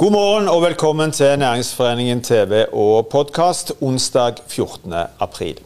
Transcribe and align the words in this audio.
God 0.00 0.12
morgen 0.12 0.46
og 0.48 0.62
velkommen 0.62 1.10
til 1.12 1.38
Næringsforeningen 1.38 2.22
TV 2.24 2.62
og 2.72 3.06
podkast 3.12 3.72
onsdag 3.80 4.38
14. 4.48 4.94
april. 5.20 5.58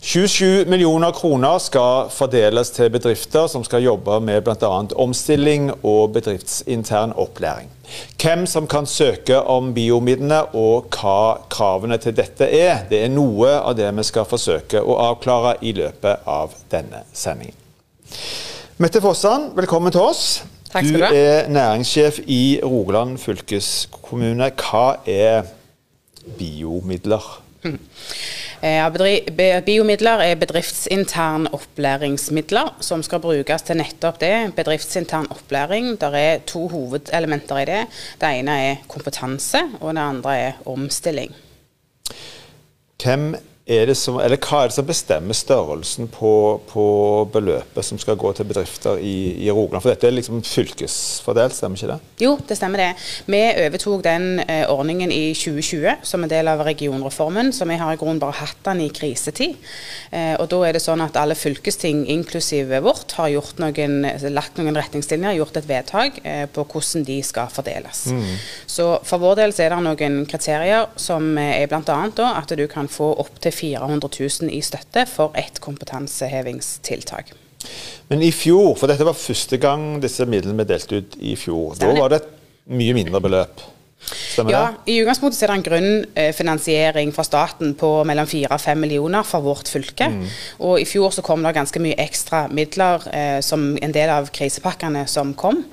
27 0.00 0.64
millioner 0.64 1.10
kroner 1.10 1.58
skal 1.58 2.08
fordeles 2.10 2.70
til 2.70 2.88
bedrifter 2.90 3.46
som 3.46 3.64
skal 3.64 3.84
jobbe 3.84 4.20
med 4.24 4.40
bl.a. 4.40 4.72
omstilling 4.96 5.68
og 5.84 6.12
bedriftsintern 6.12 7.12
opplæring. 7.12 7.68
Hvem 8.22 8.46
som 8.46 8.66
kan 8.66 8.86
søke 8.86 9.42
om 9.42 9.74
biomidlene 9.74 10.42
og 10.56 10.88
hva 10.88 11.36
kravene 11.52 12.00
til 12.00 12.16
dette 12.16 12.48
er, 12.48 12.86
det 12.88 13.04
er 13.04 13.12
noe 13.12 13.52
av 13.58 13.76
det 13.76 13.92
vi 14.00 14.08
skal 14.08 14.24
forsøke 14.24 14.80
å 14.80 14.96
avklare 15.10 15.58
i 15.60 15.76
løpet 15.76 16.24
av 16.24 16.56
denne 16.72 17.04
sendingen. 17.12 17.60
Mette 18.80 19.04
Fossan, 19.04 19.50
velkommen 19.58 19.92
til 19.92 20.08
oss. 20.08 20.38
Takk 20.68 20.84
skal 20.84 21.00
du 21.00 21.06
du 21.06 21.16
er 21.16 21.48
næringssjef 21.48 22.18
i 22.26 22.60
Rogaland 22.64 23.18
fylkeskommune. 23.18 24.50
Hva 24.58 24.86
er 25.06 25.48
biomidler? 26.38 27.42
Eh, 28.58 28.74
ja, 28.74 29.60
Biomidler 29.62 30.22
er 30.24 30.34
bedriftsintern 30.34 31.46
opplæringsmidler 31.54 32.72
som 32.82 33.04
skal 33.06 33.20
brukes 33.22 33.62
til 33.62 33.78
nettopp 33.78 34.18
det. 34.20 34.32
Bedriftsintern 34.56 35.28
opplæring. 35.30 35.92
Det 36.00 36.10
er 36.18 36.40
to 36.46 36.64
hovedelementer 36.68 37.60
i 37.62 37.68
det. 37.70 37.84
Det 38.20 38.32
ene 38.40 38.56
er 38.70 38.80
kompetanse, 38.90 39.62
og 39.80 39.94
det 39.94 40.02
andre 40.02 40.38
er 40.38 40.52
omstilling. 40.66 41.36
Hvem 43.04 43.36
som, 43.98 44.16
eller 44.22 44.40
Hva 44.40 44.62
er 44.62 44.70
det 44.70 44.76
som 44.78 44.86
bestemmer 44.88 45.36
størrelsen 45.36 46.08
på, 46.08 46.30
på 46.70 46.84
beløpet 47.32 47.84
som 47.84 47.98
skal 48.00 48.16
gå 48.16 48.30
til 48.32 48.48
bedrifter 48.48 48.96
i, 48.96 49.44
i 49.44 49.50
Rogaland? 49.50 49.84
For 49.84 49.92
dette 49.92 50.08
er 50.08 50.14
liksom 50.16 50.40
fylkesfordelt, 50.40 51.56
stemmer 51.56 51.76
ikke 51.76 51.90
det? 51.90 51.98
Jo, 52.24 52.30
det 52.48 52.56
stemmer 52.56 52.80
det. 52.80 52.88
Vi 53.28 53.42
overtok 53.66 54.04
den 54.06 54.40
eh, 54.46 54.64
ordningen 54.72 55.12
i 55.12 55.34
2020 55.36 56.06
som 56.08 56.24
en 56.24 56.32
del 56.32 56.48
av 56.48 56.62
regionreformen, 56.64 57.52
så 57.52 57.68
vi 57.68 57.76
har 57.76 57.92
i 57.92 58.00
grunnen 58.00 58.22
bare 58.22 58.38
hatt 58.40 58.62
den 58.70 58.80
i 58.86 58.88
krisetid. 58.94 59.58
Eh, 60.10 60.32
og 60.40 60.48
da 60.48 60.62
er 60.64 60.78
det 60.78 60.82
sånn 60.84 61.04
at 61.04 61.20
alle 61.20 61.36
fylkesting, 61.36 62.06
inklusive 62.08 62.80
vårt, 62.84 63.12
har 63.20 63.34
gjort 63.34 63.60
noen, 63.60 64.00
lagt 64.32 64.56
noen 64.56 64.80
retningslinjer, 64.80 65.36
gjort 65.42 65.60
et 65.60 65.68
vedtak 65.68 66.20
eh, 66.24 66.46
på 66.48 66.64
hvordan 66.64 67.04
de 67.04 67.20
skal 67.26 67.52
fordeles. 67.52 68.06
Så 68.66 68.88
for 69.04 69.20
vår 69.20 69.42
del 69.42 69.54
så 69.54 69.66
er 69.66 69.74
det 69.74 69.82
noen 69.84 70.18
kriterier 70.30 70.88
som 70.96 71.30
eh, 71.36 71.60
er 71.60 71.70
bl.a. 71.70 72.00
at 72.32 72.56
du 72.56 72.64
kan 72.70 72.88
få 72.88 73.12
opptil 73.20 73.57
400 73.58 74.10
000 74.42 74.54
i 74.54 74.62
støtte 74.64 75.04
for 75.10 75.36
et 75.38 75.60
kompetansehevingstiltak. 75.64 77.34
Men 78.08 78.22
i 78.22 78.30
fjor, 78.32 78.76
for 78.78 78.90
dette 78.90 79.06
var 79.06 79.18
første 79.18 79.58
gang 79.60 79.98
disse 80.02 80.26
midlene 80.30 80.60
ble 80.60 80.68
delt 80.68 80.92
ut 80.94 81.18
i 81.18 81.34
fjor, 81.38 81.74
Stemmer 81.74 81.98
da 81.98 82.04
var 82.04 82.14
det 82.14 82.22
et 82.22 82.30
mye 82.78 82.94
mindre 82.96 83.20
beløp. 83.24 83.64
Stemmer 84.08 84.52
Ja, 84.52 84.60
det? 84.84 84.92
I 84.92 85.00
utgangspunktet 85.02 85.42
er 85.42 85.50
det 85.50 85.56
en 85.58 85.64
grunnfinansiering 85.66 87.10
fra 87.12 87.24
staten 87.26 87.74
på 87.78 87.90
mellom 88.08 88.28
4 88.30 88.50
og 88.54 88.60
5 88.62 88.78
millioner 88.80 89.26
for 89.26 89.44
vårt 89.44 89.68
fylke. 89.68 90.08
Og 90.64 90.80
I 90.80 90.86
fjor 90.88 91.10
så 91.14 91.24
kom 91.26 91.42
det 91.44 91.54
ganske 91.56 91.82
mye 91.82 91.98
ekstra 91.98 92.44
midler 92.48 93.04
eh, 93.12 93.40
som 93.44 93.76
en 93.82 93.94
del 93.94 94.12
av 94.14 94.30
krisepakkene 94.34 95.06
som 95.10 95.34
kom. 95.34 95.64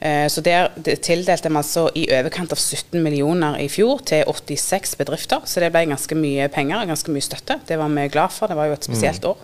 Eh, 0.00 0.26
så 0.28 0.42
Der 0.44 0.70
tildelte 1.02 1.48
vi 1.48 1.56
altså 1.60 1.88
i 1.94 2.08
overkant 2.12 2.52
av 2.52 2.58
17 2.58 3.02
millioner 3.02 3.58
i 3.60 3.68
fjor 3.68 4.02
til 4.04 4.24
86 4.26 4.96
bedrifter. 4.98 5.44
Så 5.44 5.60
det 5.60 5.72
ble 5.72 5.86
ganske 5.86 6.14
mye 6.18 6.48
penger 6.48 6.82
og 6.82 6.88
ganske 6.88 7.12
mye 7.14 7.24
støtte. 7.24 7.60
Det 7.68 7.78
var 7.78 7.88
vi 7.88 8.08
glad 8.08 8.32
for. 8.34 8.48
Det 8.48 8.56
var 8.56 8.66
jo 8.66 8.72
et 8.78 8.84
spesielt 8.84 9.24
år. 9.24 9.36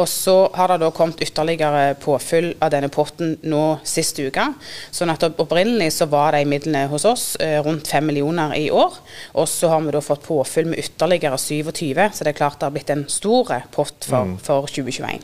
Og 0.00 0.08
så 0.10 0.36
har 0.54 0.72
det 0.72 0.80
da 0.82 0.90
kommet 0.94 1.22
ytterligere 1.24 1.94
påfyll 2.02 2.52
av 2.58 2.72
denne 2.74 2.90
potten 2.92 3.36
nå 3.46 3.62
sist 3.86 4.18
uke. 4.20 4.46
Sånn 4.94 5.12
at 5.12 5.26
opprinnelig 5.30 5.92
så 5.98 6.08
var 6.10 6.36
de 6.36 6.44
midlene 6.48 6.86
hos 6.92 7.06
oss 7.08 7.26
eh, 7.42 7.58
rundt 7.64 7.90
5 7.90 8.08
millioner 8.10 8.54
i 8.58 8.68
år. 8.74 9.00
Og 9.38 9.48
så 9.50 9.70
har 9.72 9.84
vi 9.84 9.94
da 9.94 10.02
fått 10.04 10.26
påfyll 10.26 10.70
med 10.72 10.82
ytterligere 10.82 11.38
27, 11.38 12.08
så 12.14 12.24
det 12.24 12.34
er 12.34 12.40
klart 12.40 12.60
det 12.60 12.68
har 12.68 12.74
blitt 12.74 12.94
en 12.94 13.06
stor 13.10 13.52
pott 13.74 14.08
for, 14.08 14.36
for 14.42 14.70
2021. 14.70 15.22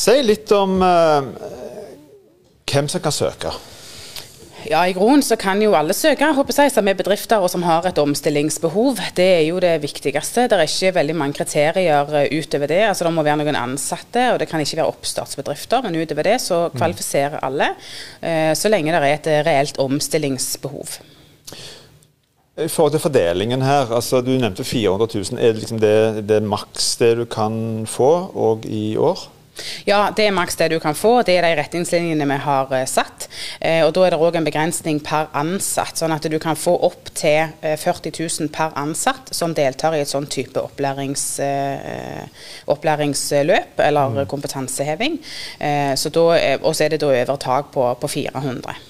Si 0.00 0.16
litt 0.22 0.52
om 0.54 0.78
eh, 0.86 1.28
hvem 2.70 2.88
som 2.88 3.02
kan 3.04 3.14
søke. 3.14 3.52
Ja, 4.68 4.82
I 4.84 4.92
grunnen 4.92 5.22
så 5.24 5.38
kan 5.40 5.60
jo 5.62 5.72
alle 5.72 5.94
søke, 5.96 6.26
håper 6.36 6.56
jeg, 6.62 6.72
som 6.74 6.88
er 6.90 6.96
bedrifter 6.98 7.40
og 7.40 7.48
som 7.48 7.62
har 7.64 7.86
et 7.88 7.98
omstillingsbehov. 7.98 8.98
Det 9.16 9.28
er 9.38 9.44
jo 9.46 9.60
det 9.62 9.72
viktigste. 9.80 10.44
Det 10.50 10.58
er 10.58 10.68
ikke 10.68 10.92
veldig 10.98 11.16
mange 11.16 11.38
kriterier 11.38 12.12
eh, 12.18 12.28
utover 12.36 12.68
det. 12.68 12.82
Altså 12.90 13.06
Det 13.06 13.14
må 13.16 13.24
være 13.24 13.38
noen 13.40 13.56
ansatte, 13.56 14.26
og 14.34 14.40
det 14.42 14.50
kan 14.50 14.60
ikke 14.60 14.82
være 14.82 14.92
oppstartsbedrifter. 14.92 15.86
Men 15.86 15.96
utover 16.02 16.28
det 16.28 16.36
så 16.44 16.60
kvalifiserer 16.76 17.40
alle, 17.46 17.72
eh, 18.20 18.52
så 18.52 18.68
lenge 18.68 18.92
det 18.92 19.00
er 19.00 19.16
et 19.16 19.32
eh, 19.32 19.42
reelt 19.48 19.80
omstillingsbehov. 19.80 21.00
I 22.60 22.68
forhold 22.68 22.92
til 22.92 23.00
fordelingen 23.00 23.62
her, 23.64 23.94
altså 23.96 24.20
du 24.20 24.34
nevnte 24.36 24.64
400 24.64 25.08
000. 25.32 25.40
Er 25.40 25.54
det 25.54 25.62
liksom 25.64 25.80
det, 25.80 26.28
det 26.28 26.42
maks 26.44 26.96
det 27.00 27.14
du 27.16 27.24
kan 27.24 27.86
få 27.88 28.12
òg 28.36 28.68
i 28.68 28.98
år? 29.00 29.30
Ja, 29.88 30.10
det 30.16 30.26
er 30.28 30.34
maks 30.36 30.58
det 30.60 30.70
du 30.72 30.78
kan 30.82 30.96
få. 30.98 31.20
Det 31.26 31.36
er 31.38 31.46
de 31.46 31.54
retningslinjene 31.60 32.28
vi 32.30 32.38
har 32.44 32.74
eh, 32.76 32.86
satt. 32.88 33.28
Eh, 33.60 33.82
og 33.86 33.94
Da 33.96 34.06
er 34.06 34.14
det 34.14 34.20
òg 34.20 34.38
en 34.38 34.46
begrensning 34.46 35.00
per 35.04 35.30
ansatt, 35.36 36.00
sånn 36.00 36.14
at 36.14 36.28
du 36.30 36.38
kan 36.42 36.58
få 36.58 36.76
opp 36.88 37.12
til 37.14 37.50
eh, 37.60 37.76
40 37.80 38.14
000 38.16 38.52
per 38.54 38.76
ansatt 38.80 39.32
som 39.36 39.54
deltar 39.56 39.96
i 39.96 40.02
et 40.04 40.10
sånn 40.10 40.28
type 40.30 40.60
opplærings, 40.60 41.24
eh, 41.44 42.24
opplæringsløp 42.70 43.82
eller 43.86 44.24
kompetanseheving. 44.30 45.18
Eh, 45.58 45.92
så 45.98 46.12
da, 46.14 46.28
og 46.60 46.72
så 46.74 46.86
er 46.86 46.94
det 46.94 47.02
da 47.02 47.10
over 47.10 47.36
tak 47.40 47.74
på, 47.74 47.90
på 48.00 48.14
400. 48.20 48.80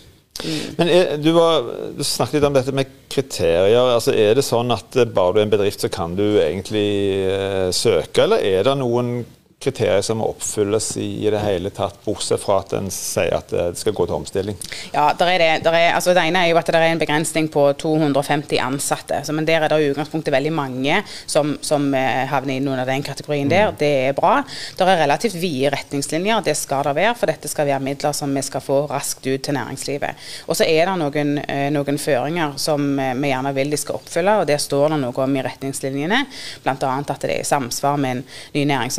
Men 0.79 0.89
er, 0.89 1.17
du, 1.21 1.33
var, 1.37 1.67
du 1.97 2.05
snakket 2.07 2.39
litt 2.39 2.47
om 2.49 2.57
dette 2.57 2.75
med 2.77 2.95
kriterier. 3.13 3.95
altså 3.97 4.15
Er 4.17 4.39
det 4.39 4.47
sånn 4.47 4.73
at 4.75 4.97
eh, 4.97 5.09
bare 5.09 5.37
du 5.37 5.43
er 5.43 5.49
en 5.49 5.53
bedrift, 5.53 5.85
så 5.85 5.91
kan 5.93 6.17
du 6.19 6.25
egentlig 6.41 6.89
eh, 7.27 7.69
søke, 7.75 8.25
eller 8.25 8.45
er 8.45 8.65
det 8.67 8.79
noen 8.81 9.21
kriterier 9.60 10.00
som 10.03 10.21
må 10.21 10.28
oppfylles 10.32 10.94
i, 10.97 11.28
det 11.31 11.41
hele 11.44 11.71
tatt, 11.75 11.98
bortsett 12.04 12.41
fra 12.41 12.60
at 12.62 12.72
en 12.78 12.88
sier 12.93 13.34
at 13.37 13.50
det 13.53 13.76
skal 13.76 13.94
gå 13.97 14.06
til 14.09 14.16
omstilling? 14.16 14.56
Ja, 14.94 15.10
der 15.19 15.32
er 15.34 15.43
det, 15.43 15.50
der 15.66 15.76
er, 15.76 15.88
altså 15.98 16.15
det 16.16 16.25
ene 16.25 16.47
er 16.47 16.53
jo 16.53 16.59
at 16.60 16.71
det 16.71 16.81
er 16.81 16.87
en 16.88 17.03
begrensning 17.03 17.50
på 17.53 17.66
250 17.81 18.56
ansatte. 18.65 19.21
Så, 19.26 19.34
men 19.37 19.44
der 19.48 19.60
er 19.60 19.72
det 19.72 19.81
i 19.82 19.91
utgangspunktet 19.93 20.32
veldig 20.32 20.53
mange 20.56 21.03
som, 21.28 21.53
som 21.65 21.91
eh, 21.97 22.25
havner 22.31 22.56
inn 22.56 22.71
under 22.72 22.88
den 22.88 23.04
kategorien 23.04 23.50
der. 23.53 23.75
Det 23.76 23.91
er 24.06 24.16
bra. 24.16 24.38
Det 24.78 24.87
er 24.87 25.03
relativt 25.03 25.37
vide 25.41 25.75
retningslinjer, 25.75 26.41
det 26.47 26.56
skal 26.56 26.87
det 26.88 26.97
være. 26.97 27.12
For 27.21 27.28
dette 27.28 27.53
skal 27.53 27.69
være 27.69 27.84
midler 27.84 28.16
som 28.16 28.32
vi 28.32 28.44
skal 28.47 28.65
få 28.65 28.81
raskt 28.91 29.28
ut 29.28 29.44
til 29.44 29.59
næringslivet. 29.59 30.25
Og 30.48 30.56
så 30.56 30.65
er 30.65 30.88
det 30.88 30.97
noen, 31.03 31.37
eh, 31.44 31.66
noen 31.75 32.00
føringer 32.00 32.56
som 32.60 32.88
eh, 32.97 33.12
vi 33.21 33.34
gjerne 33.34 33.54
vil 33.60 33.77
de 33.77 33.82
skal 33.84 34.00
oppfylle, 34.00 34.38
og 34.41 34.48
det 34.48 34.56
står 34.65 34.94
det 34.94 35.03
noe 35.04 35.25
om 35.27 35.37
i 35.37 35.44
retningslinjene. 35.44 36.25
Bl.a. 36.65 36.97
at 37.00 37.15
det 37.21 37.34
er 37.37 37.44
i 37.44 37.47
samsvar 37.53 38.00
med 38.00 38.16
en 38.16 38.27
ny 38.56 38.65
nærings- 38.72 38.97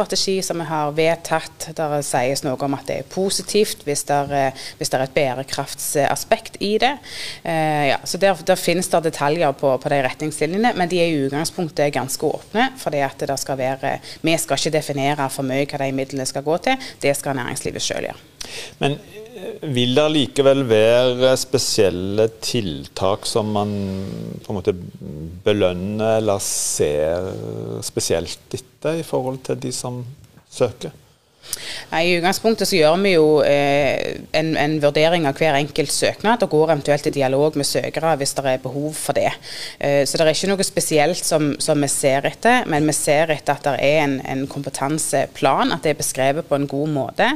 innovasjonsstrategi 0.00 0.42
som 0.42 0.58
vi 0.58 0.64
har 0.64 0.92
vedtatt. 0.92 1.68
Der 1.76 2.02
sies 2.02 2.42
noe 2.44 2.56
om 2.64 2.74
at 2.74 2.86
det 2.86 2.98
er 3.00 3.08
positivt 3.08 3.84
hvis 3.84 4.04
det 4.08 4.16
er, 4.16 4.52
hvis 4.78 4.90
det 4.90 4.98
er 4.98 5.04
et 5.04 5.14
bærekraftsaspekt 5.14 6.56
i 6.60 6.78
det. 6.78 6.98
Eh, 7.44 7.88
ja, 7.90 7.98
så 8.04 8.18
Der, 8.18 8.34
der 8.34 8.56
finnes 8.56 8.88
det 8.88 9.02
detaljer 9.04 9.52
på, 9.52 9.76
på 9.78 9.88
de 9.88 10.02
retningslinjene, 10.02 10.74
men 10.74 10.88
de 10.88 11.00
er 11.00 11.08
i 11.08 11.26
utgangspunktet 11.26 11.92
ganske 11.92 12.26
åpne. 12.26 12.72
fordi 12.76 12.98
at 12.98 13.18
det 13.18 13.38
skal 13.38 13.58
være, 13.58 14.00
Vi 14.22 14.36
skal 14.38 14.56
ikke 14.56 14.78
definere 14.78 15.30
for 15.30 15.42
mye 15.42 15.66
hva 15.66 15.78
de 15.78 15.92
midlene 15.92 16.26
skal 16.26 16.42
gå 16.42 16.56
til, 16.56 16.76
det 17.00 17.16
skal 17.16 17.36
næringslivet 17.36 17.82
sjøl 17.82 18.04
gjøre. 18.04 18.29
Men 18.80 18.96
eh, 18.96 19.66
vil 19.74 19.94
det 19.96 20.06
likevel 20.14 20.64
være 20.68 21.34
spesielle 21.40 22.28
tiltak 22.42 23.28
som 23.28 23.52
man 23.56 23.74
på 24.44 24.52
en 24.52 24.60
måte 24.60 24.76
belønner 25.44 26.18
eller 26.20 26.42
ser 26.44 27.30
spesielt 27.86 28.58
etter 28.58 29.00
i 29.00 29.06
forhold 29.06 29.42
til 29.48 29.60
de 29.60 29.74
som 29.74 30.02
søker? 30.50 30.94
Nei, 31.90 32.04
I 32.06 32.16
utgangspunktet 32.20 32.68
så 32.70 32.76
gjør 32.78 32.98
vi 33.02 33.14
jo 33.16 33.26
eh, 33.42 34.20
en, 34.36 34.52
en 34.60 34.76
vurdering 34.82 35.26
av 35.26 35.38
hver 35.40 35.56
enkelt 35.58 35.92
søknad, 35.92 36.44
og 36.44 36.52
går 36.52 36.74
eventuelt 36.76 37.08
i 37.10 37.12
dialog 37.14 37.56
med 37.58 37.66
søkere 37.66 38.12
hvis 38.20 38.34
det 38.36 38.44
er 38.46 38.62
behov 38.62 38.92
for 38.94 39.16
det. 39.16 39.32
Eh, 39.78 40.02
så 40.06 40.18
det 40.18 40.26
er 40.26 40.34
ikke 40.34 40.50
noe 40.52 40.66
spesielt 40.66 41.24
som, 41.26 41.52
som 41.62 41.82
vi 41.82 41.90
ser 41.90 42.28
etter, 42.30 42.68
men 42.70 42.86
vi 42.86 42.94
ser 42.96 43.32
etter 43.34 43.56
at 43.56 43.66
det 43.66 43.74
er 43.86 44.04
en, 44.04 44.16
en 44.22 44.44
kompetanseplan, 44.50 45.74
at 45.74 45.82
det 45.86 45.94
er 45.94 45.98
beskrevet 45.98 46.46
på 46.46 46.58
en 46.58 46.68
god 46.70 46.94
måte. 46.94 47.30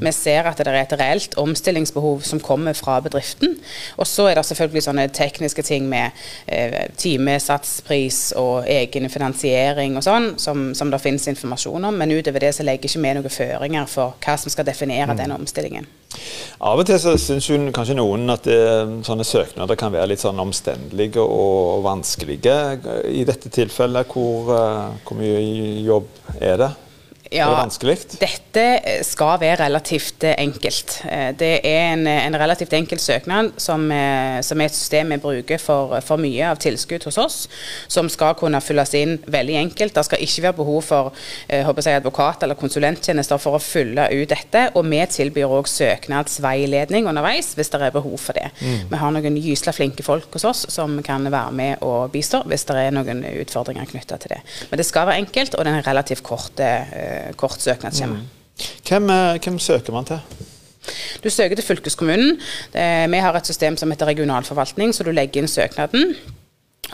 Vi 0.00 0.14
ser 0.16 0.48
at 0.48 0.62
det 0.62 0.72
er 0.72 0.80
et 0.80 0.96
reelt 0.98 1.36
omstillingsbehov 1.40 2.24
som 2.26 2.40
kommer 2.40 2.76
fra 2.78 2.98
bedriften. 3.04 3.58
Og 4.00 4.08
så 4.08 4.30
er 4.30 4.38
det 4.38 4.46
selvfølgelig 4.48 4.84
sånne 4.88 5.08
tekniske 5.14 5.66
ting 5.66 5.88
med 5.90 6.16
eh, 6.46 6.88
timesatspris 6.96 8.32
og 8.40 8.68
egen 8.70 9.10
finansiering 9.12 9.98
og 9.98 10.06
sånn, 10.06 10.32
som, 10.40 10.70
som 10.78 10.92
det 10.92 11.02
finnes 11.04 11.28
informasjon 11.30 11.90
om, 11.90 12.00
men 12.00 12.16
utover 12.16 12.46
det 12.46 12.54
så 12.56 12.66
legger 12.66 12.88
ikke 12.88 13.04
vi 13.04 13.14
noen 13.18 13.36
føringer 13.48 13.88
for 13.90 14.18
hva 14.24 14.36
som 14.40 14.52
skal 14.52 14.66
definere 14.68 15.16
den 15.18 15.32
omstillingen. 15.34 15.88
Av 16.64 16.80
og 16.80 16.86
til 16.88 16.98
så 17.00 17.14
syns 17.20 17.48
kanskje 17.74 17.98
noen 17.98 18.32
at 18.32 18.46
det, 18.48 18.58
sånne 19.06 19.26
søknader 19.26 19.78
kan 19.78 19.92
være 19.94 20.12
litt 20.12 20.22
sånn 20.22 20.40
omstendelige 20.42 21.22
og 21.22 21.84
vanskelige. 21.86 22.56
I 23.12 23.24
dette 23.28 23.52
tilfellet, 23.52 24.12
hvor, 24.12 24.52
eh, 24.56 24.98
hvor 25.04 25.20
mye 25.20 25.40
jobb 25.86 26.08
er 26.40 26.62
det? 26.64 26.70
Ja, 27.28 27.44
er 27.44 27.52
det 27.52 27.60
vanskelig? 27.60 27.96
Dette 28.20 28.64
skal 29.04 29.36
være 29.42 29.58
relativt 29.64 30.24
eh, 30.24 30.36
enkelt. 30.40 30.94
Eh, 31.08 31.30
det 31.36 31.50
er 31.66 31.92
en, 31.92 32.06
en 32.08 32.36
relativt 32.40 32.72
enkel 32.76 33.00
søknad 33.02 33.50
som, 33.60 33.84
eh, 33.92 34.38
som, 34.46 34.60
er 34.60 34.70
et 34.70 34.76
system 34.76 35.12
vi 35.12 35.18
bruker 35.22 35.60
for, 35.60 35.98
for, 36.04 36.20
mye 36.20 36.46
av 36.48 36.60
tilskudd 36.62 37.04
hos 37.08 37.18
oss, 37.20 37.36
som 37.90 38.08
skal 38.12 38.36
kunne 38.38 38.60
fylles 38.64 38.94
inn 38.96 39.18
veldig 39.28 39.58
enkelt. 39.60 39.94
Det 39.94 40.04
skal 40.08 40.24
ikke 40.24 40.44
være 40.46 40.58
behov 40.60 40.80
for 40.88 41.12
jeg, 41.48 41.98
advokat- 41.98 42.46
eller 42.46 42.58
konsulenttjenester 42.58 43.40
for 43.42 43.58
å 43.58 43.62
fylle 43.62 44.08
ut 44.14 44.32
dette. 44.32 44.64
Og 44.78 44.88
vi 44.88 45.02
tilbyr 45.18 45.52
òg 45.58 45.68
søknadsveiledning 45.70 47.10
underveis 47.10 47.52
hvis 47.58 47.72
det 47.74 47.82
er 47.84 47.94
behov 47.94 48.16
for 48.22 48.38
det. 48.38 48.48
Mm. 48.62 48.88
Vi 48.88 49.02
har 49.02 49.14
noen 49.14 49.38
gysla 49.42 49.74
flinke 49.76 50.06
folk 50.06 50.32
hos 50.38 50.48
oss 50.48 50.64
som 50.72 50.96
kan 51.04 51.28
være 51.28 51.52
med 51.54 51.84
og 51.84 52.08
bistå 52.14 52.42
hvis 52.48 52.64
det 52.68 52.80
er 52.88 52.96
noen 52.96 53.22
utfordringer 53.28 53.88
knytta 53.92 54.16
til 54.22 54.36
det. 54.36 54.40
Men 54.72 54.80
det 54.80 54.88
skal 54.88 55.08
være 55.10 55.26
enkelt, 55.26 55.54
og 55.54 55.64
det 55.64 55.74
er 55.74 55.82
en 55.82 55.88
relativt 55.90 56.24
kort 56.26 56.64
kort 57.36 57.62
søknadsskjema. 57.62 58.12
Mm. 58.12 58.66
Hvem, 58.88 59.10
eh, 59.10 59.38
hvem, 59.44 59.58
søker 59.58 59.92
man 59.92 60.04
til? 60.04 60.18
Du 61.24 61.30
søker 61.30 61.56
til 61.56 61.64
fylkeskommunen. 61.64 62.40
vi 63.12 63.18
har 63.18 63.36
et 63.36 63.46
system 63.46 63.76
som 63.76 63.90
heter 63.90 64.06
regionalforvaltning, 64.06 64.94
så 64.94 65.04
du 65.04 65.10
legger 65.10 65.42
inn 65.42 65.48
søknaden. 65.48 66.14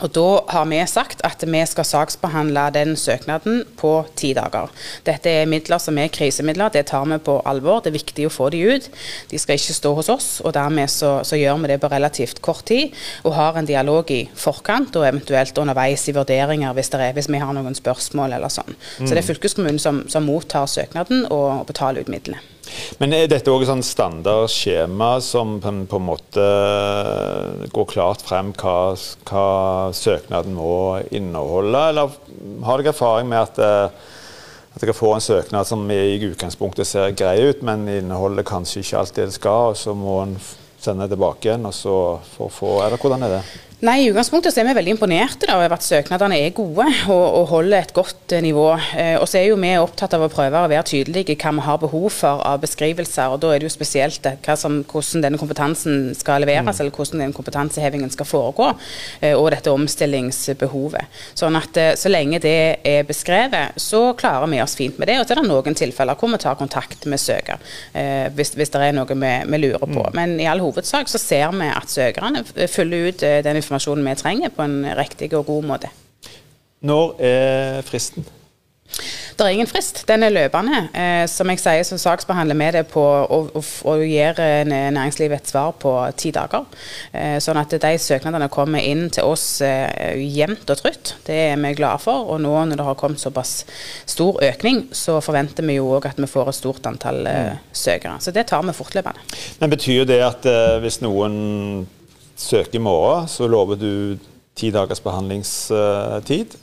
Og 0.03 0.11
Da 0.11 0.29
har 0.51 0.65
vi 0.67 0.81
sagt 0.91 1.21
at 1.23 1.43
vi 1.47 1.61
skal 1.65 1.85
saksbehandle 1.87 2.65
den 2.75 2.95
søknaden 2.99 3.61
på 3.79 4.05
ti 4.19 4.33
dager. 4.35 4.71
Dette 5.07 5.31
er 5.31 5.47
midler 5.47 5.79
som 5.79 5.97
er 5.97 6.11
krisemidler, 6.11 6.69
det 6.73 6.87
tar 6.91 7.05
vi 7.07 7.17
på 7.23 7.37
alvor. 7.47 7.79
Det 7.79 7.93
er 7.93 7.99
viktig 7.99 8.25
å 8.27 8.33
få 8.33 8.49
de 8.51 8.59
ut. 8.75 8.89
De 9.31 9.39
skal 9.39 9.55
ikke 9.55 9.77
stå 9.77 9.93
hos 9.95 10.09
oss, 10.11 10.27
og 10.43 10.53
dermed 10.57 10.91
så, 10.91 11.21
så 11.23 11.39
gjør 11.39 11.61
vi 11.63 11.71
det 11.71 11.79
på 11.83 11.91
relativt 11.91 12.41
kort 12.43 12.65
tid. 12.67 12.91
Og 13.23 13.37
har 13.37 13.55
en 13.55 13.69
dialog 13.69 14.11
i 14.11 14.25
forkant, 14.35 14.95
og 14.99 15.07
eventuelt 15.07 15.63
underveis 15.63 16.03
i 16.09 16.15
vurderinger 16.17 16.75
hvis, 16.75 16.91
er, 16.91 17.13
hvis 17.15 17.31
vi 17.31 17.39
har 17.39 17.55
noen 17.55 17.77
spørsmål 17.77 18.35
eller 18.35 18.51
sånn. 18.51 18.75
Mm. 18.75 19.07
Så 19.07 19.13
det 19.13 19.21
er 19.21 19.29
fylkeskommunen 19.29 19.79
som, 19.79 20.03
som 20.11 20.27
mottar 20.27 20.67
søknaden 20.67 21.23
og, 21.31 21.63
betaler 21.69 22.03
ut 22.03 22.11
midlene. 22.11 22.43
Men 22.99 23.13
er 23.15 23.29
dette 23.29 23.51
òg 23.51 23.63
et 23.63 23.69
sånn 23.69 23.83
standardskjema 23.85 25.09
som 25.23 25.57
på 25.63 25.71
en, 25.71 25.83
på 25.89 25.99
en, 25.99 26.07
måte 26.09 26.45
går 27.75 27.87
klart 27.91 28.25
frem 28.25 28.51
hva, 28.57 28.95
hva, 29.29 29.47
søknaden 29.95 30.55
må 30.57 30.75
inneholde, 31.15 31.85
eller 31.91 32.19
har 32.65 32.81
dere 32.81 32.93
erfaring 32.93 33.31
med 33.31 33.41
at, 33.41 33.61
eh, 33.61 34.13
at 34.75 34.83
dere 34.83 34.97
får 34.97 35.17
en 35.17 35.27
søknad 35.27 35.69
som 35.69 35.83
i 35.91 36.17
utgangspunktet 36.31 36.89
ser 36.89 37.15
grei 37.17 37.37
ut, 37.49 37.63
men 37.65 37.87
inneholder 37.99 38.47
kanskje 38.47 38.83
ikke 38.83 39.01
alt 39.01 39.17
det 39.19 39.29
det 39.31 39.39
skal, 39.39 39.73
og 39.73 39.79
så 39.79 39.95
må 39.97 40.21
en 40.23 40.37
sende 40.85 41.07
tilbake 41.09 41.49
igjen, 41.49 41.65
og 41.65 41.73
så 41.73 41.95
for 42.35 42.53
få 42.53 42.75
Eller 42.85 43.01
hvordan 43.01 43.25
er 43.25 43.39
det? 43.39 43.45
Nei, 43.83 44.05
I 44.05 44.07
utgangspunktet 44.07 44.55
er 44.55 44.63
vi 44.69 44.73
veldig 44.77 44.93
imponerte 44.93 45.49
da, 45.49 45.57
over 45.59 45.73
at 45.75 45.83
søknadene 45.83 46.37
er 46.39 46.53
gode 46.55 46.85
og, 47.11 47.23
og 47.41 47.49
holder 47.49 47.81
et 47.81 47.91
godt 47.95 48.31
eh, 48.31 48.39
nivå. 48.45 48.69
Eh, 48.95 49.17
og 49.19 49.27
så 49.27 49.41
er 49.41 49.49
jo 49.49 49.57
vi 49.59 49.73
opptatt 49.75 50.13
av 50.15 50.23
å 50.23 50.29
prøve 50.31 50.61
å 50.63 50.69
være 50.71 50.85
tydelige 50.87 51.35
hva 51.41 51.51
vi 51.57 51.65
har 51.65 51.81
behov 51.81 52.05
for 52.15 52.39
av 52.47 52.61
beskrivelser. 52.63 53.33
og 53.33 53.41
Da 53.43 53.49
er 53.51 53.59
det 53.59 53.67
jo 53.67 53.73
spesielt 53.73 54.29
som, 54.55 54.77
hvordan 54.87 55.25
denne 55.25 55.39
kompetansen 55.41 56.13
skal 56.15 56.45
leveres, 56.45 56.63
mm. 56.69 56.85
eller 56.85 56.95
hvordan 56.95 57.25
den 57.25 57.33
kompetansehevingen 57.35 58.13
skal 58.13 58.29
foregå. 58.29 58.69
Eh, 59.19 59.35
og 59.35 59.49
dette 59.51 59.73
omstillingsbehovet. 59.75 61.19
Sånn 61.35 61.59
at 61.59 61.81
eh, 61.81 61.91
så 61.99 62.13
lenge 62.13 62.39
det 62.45 62.55
er 62.79 63.03
beskrevet, 63.09 63.75
så 63.75 64.05
klarer 64.15 64.47
vi 64.55 64.63
oss 64.63 64.77
fint 64.79 64.95
med 65.01 65.11
det. 65.11 65.19
Og 65.19 65.27
så 65.27 65.35
er 65.35 65.43
det 65.43 65.49
noen 65.51 65.75
tilfeller 65.75 66.15
hvor 66.15 66.31
vi 66.31 66.39
tar 66.45 66.55
kontakt 66.61 67.03
med 67.11 67.19
søker 67.19 67.59
eh, 67.91 68.31
hvis, 68.31 68.55
hvis, 68.55 68.71
det 68.71 68.87
er 68.87 68.95
noe 68.95 69.19
vi, 69.19 69.35
vi 69.51 69.61
lurer 69.65 69.83
på. 69.83 69.99
Mm. 69.99 70.15
Men 70.15 70.39
i 70.39 70.47
all 70.47 70.63
hovedsak 70.63 71.11
så 71.11 71.19
ser 71.19 71.51
vi 71.59 71.67
at 71.75 71.91
søkerne 71.91 72.47
følger 72.71 73.11
ut 73.11 73.27
eh, 73.27 73.43
den 73.43 73.64
informasjonen 73.65 74.05
vi 74.05 74.17
trenger 74.21 74.53
på 74.53 74.65
en 74.65 74.79
riktig 75.01 75.33
og 75.33 75.49
god 75.49 75.69
måte. 75.73 75.93
Når 76.85 77.15
er 77.25 77.85
fristen? 77.87 78.27
Det 79.35 79.43
er 79.43 79.51
ingen 79.51 79.67
frist, 79.67 80.05
den 80.07 80.23
er 80.23 80.31
løpende. 80.31 80.77
Eh, 80.95 81.25
som 81.27 81.49
jeg 81.51 81.59
sier, 81.59 81.81
så 81.83 81.97
saksbehandler 81.99 82.55
vi 82.55 82.67
det 82.77 82.83
på 82.87 83.01
og, 83.03 83.49
og, 83.57 83.71
og 83.89 84.03
gir 84.07 84.37
næringslivet 84.69 85.41
et 85.41 85.51
svar 85.51 85.73
på 85.81 85.91
ti 86.15 86.31
dager. 86.35 86.63
Eh, 87.11 87.35
sånn 87.43 87.59
at 87.59 87.75
de 87.83 87.91
søknadene 87.99 88.47
kommer 88.53 88.79
inn 88.79 89.09
til 89.11 89.27
oss 89.27 89.59
eh, 89.65 90.15
jevnt 90.37 90.71
og 90.71 90.79
trutt. 90.79 91.15
Det 91.27 91.35
er 91.49 91.59
vi 91.59 91.73
glade 91.75 91.99
for. 92.05 92.29
Og 92.31 92.39
nå 92.45 92.53
når 92.69 92.79
det 92.79 92.87
har 92.87 92.99
kommet 92.99 93.19
såpass 93.19 93.65
stor 94.07 94.39
økning, 94.45 94.85
så 94.95 95.17
forventer 95.25 95.67
vi 95.67 95.81
jo 95.81 95.91
òg 95.97 96.07
at 96.13 96.21
vi 96.21 96.31
får 96.31 96.53
et 96.53 96.59
stort 96.61 96.87
antall 96.87 97.27
eh, 97.27 97.51
mm. 97.51 97.75
søkere. 97.75 98.21
Så 98.23 98.31
det 98.31 98.47
tar 98.53 98.63
vi 98.63 98.77
fortløpende. 98.77 99.27
Men 99.59 99.75
betyr 99.75 100.07
det 100.07 100.21
at 100.23 100.47
eh, 100.47 100.77
hvis 100.85 101.01
noen 101.03 101.35
søker 102.35 102.75
i 102.75 102.83
morgen, 102.83 103.27
så 103.27 103.47
lover 103.47 103.75
du 103.75 104.17
ti 104.55 104.71
dagers 104.71 104.99
behandlingstid? 105.03 106.55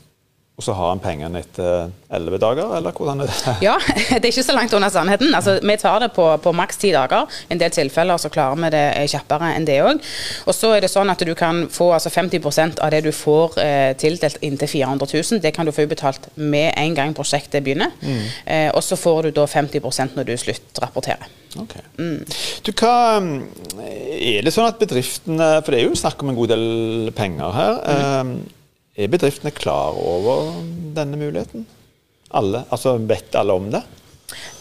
Og 0.52 0.64
så 0.66 0.74
har 0.76 0.90
han 0.92 1.00
pengene 1.00 1.40
etter 1.40 1.88
elleve 2.12 2.36
dager, 2.36 2.74
eller 2.76 2.92
hvordan 2.92 3.22
er 3.24 3.30
det? 3.30 3.54
Ja, 3.64 3.78
det 4.10 4.18
er 4.20 4.28
ikke 4.28 4.44
så 4.44 4.54
langt 4.54 4.74
under 4.76 4.92
sannheten. 4.92 5.32
Altså, 5.34 5.56
vi 5.64 5.76
tar 5.80 6.04
det 6.04 6.10
på, 6.12 6.26
på 6.44 6.52
maks 6.52 6.76
ti 6.76 6.90
dager. 6.92 7.24
I 7.48 7.54
en 7.56 7.62
del 7.62 7.72
tilfeller 7.72 8.20
så 8.20 8.28
klarer 8.32 8.60
vi 8.60 8.70
det 8.74 8.84
kjappere 9.14 9.54
enn 9.56 9.66
det 9.66 9.80
òg. 9.80 10.04
Og 10.44 10.54
så 10.54 10.74
er 10.76 10.84
det 10.84 10.92
sånn 10.92 11.10
at 11.10 11.24
du 11.24 11.32
kan 11.38 11.64
få 11.72 11.88
altså 11.96 12.12
50% 12.12 12.84
av 12.84 12.92
det 12.92 13.00
du 13.08 13.10
får 13.16 13.58
eh, 13.64 13.96
tildelt 13.96 14.38
inntil 14.44 14.70
400 14.76 15.08
000, 15.16 15.42
det 15.42 15.54
kan 15.56 15.66
du 15.66 15.72
få 15.72 15.88
utbetalt 15.88 16.28
med 16.36 16.68
en 16.76 17.00
gang 17.00 17.16
prosjektet 17.16 17.64
begynner. 17.64 17.96
Mm. 18.04 18.22
Eh, 18.44 18.70
og 18.76 18.84
så 18.84 19.00
får 19.00 19.30
du 19.30 19.36
da 19.40 19.48
50% 19.48 20.18
når 20.20 20.30
du 20.30 20.36
sluttrapporterer. 20.36 21.38
Okay. 21.64 21.84
Mm. 21.96 22.22
Du, 22.64 22.74
hva, 22.76 22.94
er 24.14 24.44
det 24.44 24.52
sånn 24.54 24.70
at 24.70 24.78
bedriftene 24.80 25.48
For 25.60 25.74
det 25.74 25.82
er 25.82 25.90
jo 25.90 25.98
snakk 26.00 26.22
om 26.24 26.30
en 26.32 26.38
god 26.38 26.52
del 26.54 27.12
penger 27.16 27.56
her. 27.56 27.80
Mm. 27.82 28.36
Eh, 28.40 28.60
er 28.96 29.08
bedriftene 29.12 29.52
klar 29.56 29.96
over 29.96 30.52
denne 30.96 31.16
muligheten? 31.16 31.66
Alle, 32.32 32.64
altså 32.72 32.96
Vet 32.98 33.34
alle 33.36 33.56
om 33.56 33.70
det? 33.72 33.82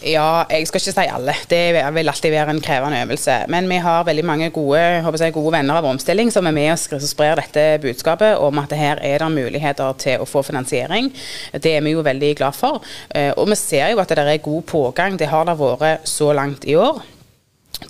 Ja, 0.02 0.42
jeg 0.50 0.66
skal 0.66 0.80
ikke 0.80 0.92
si 0.92 1.04
alle. 1.06 1.34
Det 1.48 1.60
vil 1.94 2.10
alltid 2.10 2.32
være 2.34 2.50
en 2.52 2.60
krevende 2.60 2.98
øvelse. 3.04 3.36
Men 3.52 3.68
vi 3.70 3.78
har 3.80 4.04
veldig 4.04 4.24
mange 4.26 4.50
gode, 4.50 4.80
jeg, 4.80 5.32
gode 5.32 5.52
venner 5.54 5.78
av 5.78 5.86
omstilling 5.88 6.32
som 6.34 6.46
er 6.46 6.56
med 6.56 6.72
og 6.74 7.06
sprer 7.06 7.38
dette 7.38 7.78
budskapet 7.84 8.40
om 8.42 8.58
at 8.58 8.74
her 8.76 9.00
er 9.00 9.22
det 9.22 9.30
muligheter 9.32 9.94
til 10.02 10.20
å 10.22 10.28
få 10.28 10.42
finansiering. 10.42 11.12
Det 11.54 11.76
er 11.76 11.86
vi 11.86 11.94
jo 11.94 12.04
veldig 12.04 12.34
glad 12.36 12.58
for. 12.58 12.82
Eh, 13.14 13.30
og 13.36 13.48
vi 13.48 13.56
ser 13.56 13.94
jo 13.94 14.02
at 14.02 14.10
det 14.12 14.26
er 14.26 14.44
god 14.44 14.62
pågang. 14.68 15.18
Det 15.18 15.30
har 15.30 15.46
det 15.48 15.58
vært 15.60 16.08
så 16.08 16.32
langt 16.36 16.66
i 16.66 16.76
år. 16.76 17.00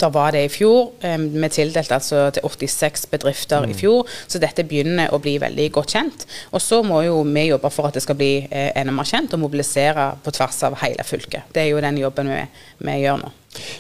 Da 0.01 0.09
var 0.13 0.33
det 0.35 0.45
i 0.47 0.53
fjor. 0.53 0.93
Vi 1.03 1.51
tildelte 1.53 1.97
altså 1.99 2.25
til 2.35 2.47
86 2.47 3.07
bedrifter 3.13 3.67
mm. 3.67 3.73
i 3.73 3.77
fjor, 3.77 4.09
så 4.27 4.41
dette 4.43 4.65
begynner 4.69 5.13
å 5.13 5.21
bli 5.23 5.37
veldig 5.43 5.69
godt 5.75 5.97
kjent. 5.97 6.27
Og 6.53 6.63
så 6.63 6.83
må 6.87 7.03
jo 7.07 7.21
vi 7.27 7.49
jobbe 7.49 7.71
for 7.73 7.89
at 7.89 7.99
det 7.99 8.05
skal 8.05 8.19
bli 8.19 8.33
eh, 8.49 8.71
enda 8.79 8.95
mer 8.95 9.09
kjent, 9.09 9.35
og 9.35 9.45
mobilisere 9.45 10.13
på 10.25 10.35
tvers 10.35 10.63
av 10.69 10.79
hele 10.83 11.07
fylket. 11.07 11.53
Det 11.55 11.65
er 11.65 11.73
jo 11.73 11.85
den 11.85 12.01
jobben 12.03 12.33
vi, 12.33 12.43
vi 12.83 12.99
gjør 13.05 13.23
nå. 13.23 13.33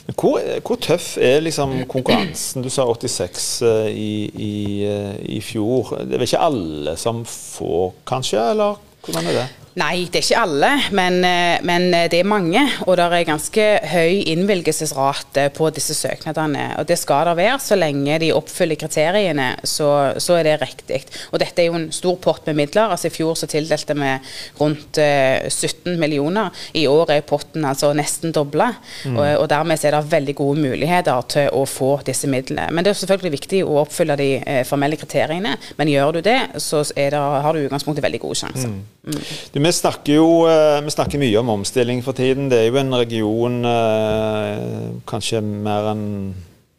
Men 0.06 0.16
hvor, 0.20 0.40
hvor, 0.66 0.76
tøff 0.84 1.14
er 1.16 1.40
liksom 1.40 1.74
konkurransen? 1.88 2.64
Du 2.64 2.68
sa 2.68 2.84
86 2.84 3.46
uh, 3.64 3.88
i, 3.88 4.28
i, 4.28 4.54
uh, 4.84 5.16
i 5.24 5.40
fjor. 5.44 5.94
Det 6.02 6.12
er 6.12 6.20
vel 6.20 6.28
ikke 6.28 6.44
alle 6.44 6.96
som 7.00 7.24
får, 7.28 7.94
kanskje? 8.08 8.42
Eller 8.52 8.76
hvordan 9.02 9.30
er 9.30 9.38
det? 9.40 9.48
Nei, 9.80 10.04
det 10.12 10.20
er 10.20 10.26
ikke 10.26 10.40
alle, 10.42 10.70
men, 10.92 11.14
eh, 11.24 11.62
men, 11.64 11.94
eh, 11.94 12.08
det 12.12 12.18
er 12.20 12.28
mange. 12.28 12.60
Og 12.86 12.96
det 12.98 13.06
er 13.06 13.24
ganske 13.24 13.64
høy 13.88 14.20
innvilgelsesrate 14.28 15.48
på 15.56 15.70
disse 15.72 15.96
søknadene. 15.96 16.78
Og 16.78 16.86
det 16.86 16.98
skal 16.98 17.24
det 17.26 17.36
være. 17.38 17.58
Så 17.58 17.78
lenge 17.78 18.18
de 18.20 18.32
oppfyller 18.36 18.76
kriteriene, 18.76 19.56
så, 19.64 20.12
så, 20.20 20.36
er 20.36 20.44
det 20.44 20.60
riktig. 20.60 21.02
Og 21.32 21.40
dette 21.40 21.62
er 21.62 21.70
jo 21.70 21.78
en 21.80 21.90
stor 21.90 22.16
pott 22.16 22.46
med 22.46 22.56
midler. 22.60 22.92
Altså 22.92 23.08
I 23.08 23.16
fjor 23.16 23.34
så 23.34 23.48
tildelte 23.48 23.96
vi 23.96 24.12
rundt 24.60 25.00
17 25.00 25.94
eh, 25.94 25.98
millioner. 25.98 26.52
I 26.74 26.86
år 26.86 27.16
er 27.16 27.24
potten 27.24 27.64
altså 27.64 27.94
nesten 27.96 28.32
dobla. 28.32 28.74
Mm. 29.06 29.16
Og, 29.16 29.26
og, 29.40 29.48
dermed 29.48 29.84
er 29.84 29.96
det 29.96 30.12
veldig 30.12 30.34
gode 30.36 30.60
muligheter 30.60 31.28
til 31.32 31.48
å 31.48 31.64
få 31.64 31.94
disse 32.04 32.28
midlene. 32.28 32.68
Men 32.70 32.84
det 32.84 32.92
er 32.92 33.00
selvfølgelig 33.00 33.38
viktig 33.40 33.64
å 33.64 33.80
oppfylle 33.86 34.20
de 34.20 34.32
formelle 34.68 35.00
kriteriene. 35.00 35.56
Men 35.78 35.88
gjør 35.88 36.18
du 36.18 36.26
det, 36.28 36.40
så 36.60 36.84
det, 36.92 37.12
har 37.16 37.52
du 37.52 37.62
i 37.62 37.70
utgangspunktet 37.70 38.04
veldig 38.04 38.20
gode 38.20 38.44
sjanser. 38.44 38.68
Mm. 38.68 38.91
Mm. 39.02 39.18
Vi 39.52 39.72
snakker 39.74 40.14
jo 40.14 40.26
eh, 40.46 40.78
vi 40.86 40.92
snakker 40.94 41.18
mye 41.18 41.40
om 41.40 41.50
omstilling 41.56 42.04
for 42.06 42.14
tiden. 42.14 42.48
Det 42.50 42.60
er 42.60 42.68
jo 42.70 42.78
en 42.78 42.94
region, 42.94 43.58
eh, 43.66 44.92
kanskje 45.10 45.42
mer 45.42 45.90
enn 45.90 46.04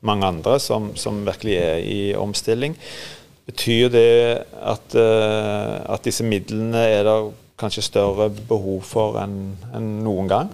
mange 0.04 0.28
andre, 0.28 0.60
som, 0.60 0.94
som 0.96 1.24
virkelig 1.28 1.58
er 1.60 1.84
i 1.84 2.00
omstilling. 2.16 2.78
Betyr 3.48 3.92
det 3.92 4.12
at, 4.56 4.96
eh, 4.96 5.76
at 5.84 6.06
disse 6.08 6.24
midlene 6.24 6.86
er 6.94 7.04
det 7.08 7.18
kanskje 7.60 7.84
større 7.90 8.30
behov 8.32 8.82
for 8.88 9.20
enn 9.20 9.58
en 9.76 9.90
noen 10.04 10.32
gang? 10.32 10.54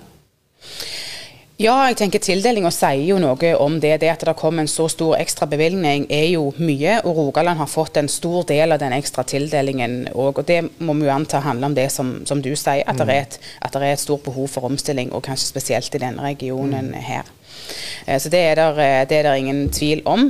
Ja, 1.59 1.73
jeg 1.89 1.97
tenker 1.99 2.21
tildelinga 2.23 2.69
sier 2.71 3.01
jo 3.03 3.17
noe 3.19 3.49
om 3.59 3.73
det. 3.83 3.97
Det 3.99 4.07
at 4.07 4.21
det 4.23 4.33
kom 4.39 4.61
en 4.61 4.69
så 4.71 4.85
stor 4.87 5.17
ekstra 5.19 5.43
bevilgning 5.51 6.05
er 6.07 6.29
jo 6.31 6.53
mye. 6.55 7.01
Og 7.03 7.17
Rogaland 7.17 7.59
har 7.59 7.67
fått 7.67 7.99
en 7.99 8.07
stor 8.07 8.45
del 8.47 8.71
av 8.71 8.79
den 8.79 8.95
ekstra 8.95 9.25
tildelingen 9.27 10.05
òg. 10.13 10.39
Og 10.39 10.47
det 10.47 10.61
må 10.79 10.95
vi 10.95 11.09
jo 11.09 11.11
anta 11.11 11.43
handler 11.43 11.67
om 11.67 11.75
det 11.75 11.89
som, 11.91 12.13
som 12.23 12.39
du 12.39 12.53
sier, 12.53 12.85
at, 12.87 12.95
mm. 12.95 13.03
det 13.11 13.19
et, 13.25 13.37
at, 13.59 13.75
det 13.75 13.83
er 13.89 13.97
et, 13.97 14.05
stort 14.05 14.23
behov 14.23 14.47
for 14.55 14.71
omstilling, 14.71 15.11
og 15.11 15.25
kanskje 15.27 15.51
spesielt 15.51 15.99
i 15.99 16.03
denne 16.05 16.23
regionen 16.23 16.93
mm. 16.93 16.99
her. 17.09 17.35
Eh, 18.07 18.15
så 18.15 18.31
det 18.31 18.45
er, 18.53 18.55
der, 18.63 18.79
eh, 18.85 19.03
det 19.11 19.19
er 19.19 19.27
der 19.27 19.43
ingen 19.43 19.65
tvil 19.75 20.05
om. 20.07 20.29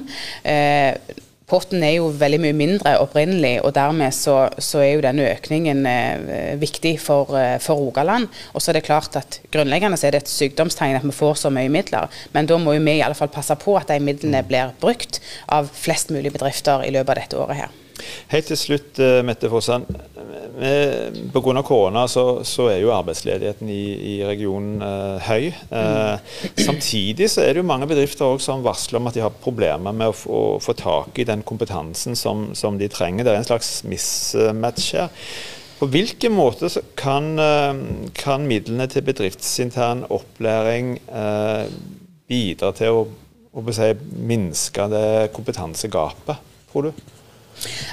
Potten 1.50 1.82
er 1.84 1.96
jo 1.98 2.12
veldig 2.14 2.40
mye 2.44 2.58
mindre 2.58 2.94
opprinnelig, 3.02 3.56
og 3.66 3.74
dermed 3.78 4.14
så, 4.14 4.38
så 4.62 4.84
er 4.84 4.92
jo 4.94 5.04
denne 5.06 5.26
økningen 5.32 5.82
eh, 5.90 6.54
viktig 6.62 6.96
for, 7.02 7.34
eh, 7.40 7.58
for 7.64 7.82
Rogaland. 7.82 8.30
Og 8.54 8.62
så 8.62 8.72
er 8.72 8.80
det 8.80 8.86
klart 8.86 9.18
at 9.18 9.40
grunnleggende 9.54 9.98
så 9.98 10.10
er 10.10 10.18
det 10.18 10.24
et 10.26 10.32
sykdomstegn 10.34 11.00
at 11.00 11.08
vi 11.08 11.16
får 11.16 11.42
så 11.42 11.54
mye 11.54 11.72
midler, 11.74 12.10
men 12.36 12.50
da 12.50 12.60
må 12.62 12.78
jo 12.78 12.86
vi 12.86 13.00
i 13.00 13.04
alle 13.06 13.18
fall 13.18 13.34
passe 13.34 13.58
på 13.60 13.76
at 13.80 13.90
de 13.90 14.00
midlene 14.04 14.46
blir 14.46 14.76
brukt 14.82 15.22
av 15.50 15.70
flest 15.74 16.14
mulig 16.14 16.34
bedrifter 16.36 16.86
i 16.86 16.94
løpet 16.94 17.16
av 17.16 17.24
dette 17.24 17.42
året 17.42 17.64
her. 17.64 17.78
Helt 18.32 18.50
til 18.52 18.60
slutt, 18.60 19.00
eh, 19.04 19.20
Mette 19.26 19.50
Fossan. 19.52 19.88
Pga. 20.60 21.62
korona 21.64 22.06
så, 22.12 22.44
så, 22.44 22.68
er 22.74 22.82
jo 22.82 22.92
arbeidsledigheten 22.92 23.70
i, 23.72 23.84
i 24.14 24.16
regionen 24.28 24.82
eh, 24.84 25.30
høy. 25.30 25.50
Eh, 25.50 26.40
samtidig 26.60 27.30
så 27.32 27.46
er 27.46 27.54
det 27.54 27.64
jo 27.64 27.70
mange 27.70 27.88
bedrifter 27.90 28.40
som 28.44 28.64
varsler 28.66 29.00
om 29.00 29.08
at 29.08 29.16
de 29.16 29.24
har 29.24 29.36
problemer 29.44 29.96
med 29.96 30.12
å 30.12 30.30
å 30.30 30.42
få 30.62 30.76
tak 30.78 31.20
i 31.20 31.28
den 31.28 31.44
kompetansen 31.48 32.18
som, 32.18 32.50
som, 32.58 32.78
de 32.80 32.90
trenger. 32.92 33.26
Det 33.26 33.34
er 33.34 33.42
en 33.42 33.48
slags 33.48 33.72
mismatch 33.88 34.92
her. 34.98 35.10
På 35.80 35.88
hvilken 35.88 36.36
måte 36.36 36.70
kan, 37.00 37.32
eh, 37.40 37.84
kan 38.20 38.48
midlene 38.48 38.90
til 38.92 39.06
bedriftsintern 39.08 40.04
opplæring 40.12 40.98
eh, 41.08 41.72
bidra 42.30 42.74
til 42.76 43.00
å, 43.00 43.06
å 43.56 43.64
si, 43.76 43.94
minske 44.28 44.90
det 44.92 45.08
kompetansegapet, 45.36 46.44
tror 46.74 46.90
du? 46.90 47.06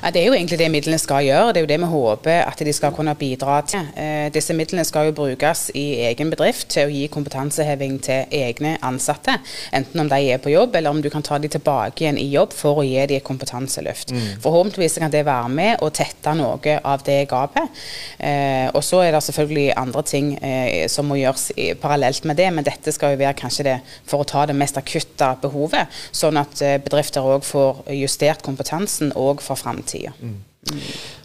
Ja, 0.02 0.11
det 0.11 0.23
er 0.23 0.28
jo 0.28 0.35
egentlig 0.37 0.58
det 0.61 0.68
midlene 0.73 0.99
skal 1.00 1.25
gjøre. 1.26 1.52
Det 1.52 1.61
er 1.61 1.64
jo 1.64 1.70
det 1.70 1.78
vi 1.82 1.88
håper 1.90 2.42
at 2.46 2.62
de 2.68 2.73
skal 2.75 2.94
kunne 2.94 3.14
bidra 3.18 3.58
til. 3.66 3.88
Eh, 3.99 4.28
disse 4.35 4.54
midlene 4.56 4.85
skal 4.87 5.08
jo 5.08 5.16
brukes 5.16 5.70
i 5.75 5.85
egen 6.08 6.30
bedrift 6.32 6.68
til 6.75 6.87
å 6.87 6.92
gi 6.92 7.06
kompetanseheving 7.12 7.99
til 8.04 8.35
egne 8.35 8.76
ansatte. 8.87 9.38
Enten 9.76 10.04
om 10.04 10.11
de 10.11 10.20
er 10.32 10.42
på 10.42 10.52
jobb, 10.52 10.76
eller 10.76 10.94
om 10.94 11.02
du 11.02 11.11
kan 11.12 11.25
ta 11.26 11.38
de 11.42 11.50
tilbake 11.52 12.04
igjen 12.04 12.20
i 12.20 12.28
jobb 12.32 12.54
for 12.56 12.82
å 12.82 12.87
gi 12.87 12.99
dem 13.06 13.20
et 13.20 13.26
kompetanseløft. 13.26 14.12
Mm. 14.14 14.26
Forhåpentligvis 14.44 14.99
kan 15.02 15.12
det 15.12 15.25
være 15.26 15.52
med 15.52 15.85
å 15.85 15.90
tette 15.94 16.35
noe 16.37 16.76
av 16.85 17.04
det 17.06 17.18
gapet. 17.30 17.82
Eh, 18.18 18.68
og 18.73 18.82
så 18.85 19.02
er 19.04 19.14
det 19.14 19.23
selvfølgelig 19.26 19.68
andre 19.76 20.04
ting 20.06 20.32
eh, 20.38 20.87
som 20.92 21.08
må 21.08 21.18
gjøres 21.20 21.50
parallelt 21.82 22.26
med 22.28 22.38
det, 22.40 22.50
men 22.54 22.66
dette 22.66 22.92
skal 22.94 23.14
jo 23.14 23.23
være 23.23 23.38
kanskje 23.38 23.68
det 23.70 23.76
for 24.06 24.23
å 24.23 24.28
ta 24.28 24.46
det 24.46 24.56
mest 24.56 24.78
akutte 24.78 25.32
behovet, 25.42 25.92
sånn 26.14 26.38
at 26.40 26.61
bedrifter 26.85 27.25
òg 27.26 27.44
får 27.46 27.85
justert 27.96 28.44
kompetansen 28.46 29.12
og 29.16 29.42
for 29.44 29.55
framtida. 29.60 30.14
Mm. 30.20 30.38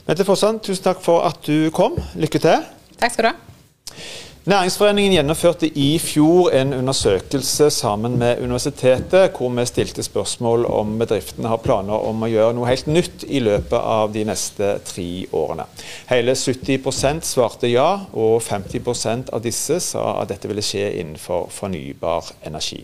Mette 0.08 0.26
Fossan, 0.26 0.60
tusen 0.64 0.84
takk 0.86 1.02
for 1.04 1.26
at 1.28 1.40
du 1.48 1.70
kom. 1.76 1.98
Lykke 2.16 2.42
til. 2.42 2.68
Takk 3.02 3.16
skal 3.16 3.30
du 3.30 3.34
ha. 3.34 3.38
Næringsforeningen 4.46 5.14
gjennomførte 5.14 5.68
i 5.78 6.00
fjor 6.02 6.50
en 6.50 6.74
undersøkelse 6.74 7.70
sammen 7.70 8.18
med 8.20 8.40
universitetet, 8.42 9.36
hvor 9.38 9.50
vi 9.50 9.66
stilte 9.66 10.04
spørsmål 10.04 10.66
om 10.66 10.96
bedriftene 11.00 11.48
har 11.48 11.62
planer 11.62 11.94
om 12.10 12.26
å 12.26 12.30
gjøre 12.30 12.56
noe 12.58 12.66
helt 12.66 12.88
nytt 12.90 13.28
i 13.30 13.38
løpet 13.38 13.78
av 13.78 14.10
de 14.16 14.24
neste 14.26 14.72
tre 14.88 15.06
årene. 15.30 15.68
Hele 16.10 16.34
70% 16.34 17.22
svarte 17.22 17.70
ja, 17.70 18.08
og 18.14 18.42
50% 18.42 19.30
av 19.30 19.46
disse 19.46 19.78
sa 19.92 20.08
at 20.24 20.34
dette 20.34 20.50
ville 20.50 20.66
skje 20.66 20.88
innenfor 21.04 21.46
fornybar 21.54 22.34
energi. 22.42 22.82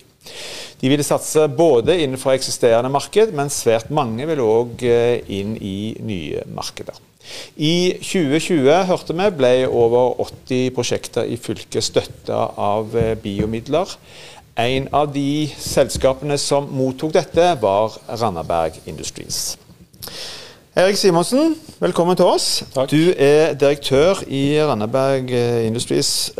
De 0.81 0.91
ville 0.91 1.05
satse 1.05 1.47
både 1.49 1.97
innenfor 2.03 2.35
eksisterende 2.37 2.91
marked, 2.93 3.33
men 3.33 3.49
svært 3.53 3.89
mange 3.93 4.27
vil 4.29 4.43
òg 4.43 4.85
eh, 4.85 5.19
inn 5.39 5.55
i 5.57 5.95
nye 6.05 6.45
markeder. 6.53 6.99
I 7.57 7.97
2020 7.99 8.85
hørte 8.87 9.15
vi, 9.17 9.27
ble 9.39 9.51
over 9.67 10.19
80 10.23 10.71
prosjekter 10.77 11.27
i 11.27 11.37
fylket 11.41 11.83
støtta 11.83 12.43
av 12.61 12.95
eh, 12.97 13.15
biomidler. 13.19 13.97
En 14.57 14.87
av 14.95 15.11
de 15.13 15.45
selskapene 15.61 16.37
som 16.41 16.69
mottok 16.73 17.13
dette, 17.17 17.51
var 17.61 17.97
Randaberg 18.09 18.79
Industries. 18.89 19.57
Erik 20.77 20.97
Simonsen, 20.97 21.55
velkommen 21.81 22.17
til 22.17 22.29
oss. 22.29 22.63
Takk. 22.73 22.91
Du 22.93 23.13
er 23.17 23.55
direktør 23.57 24.21
i 24.29 24.59
Randaberg 24.61 25.33
eh, 25.33 25.65
Industries. 25.65 26.31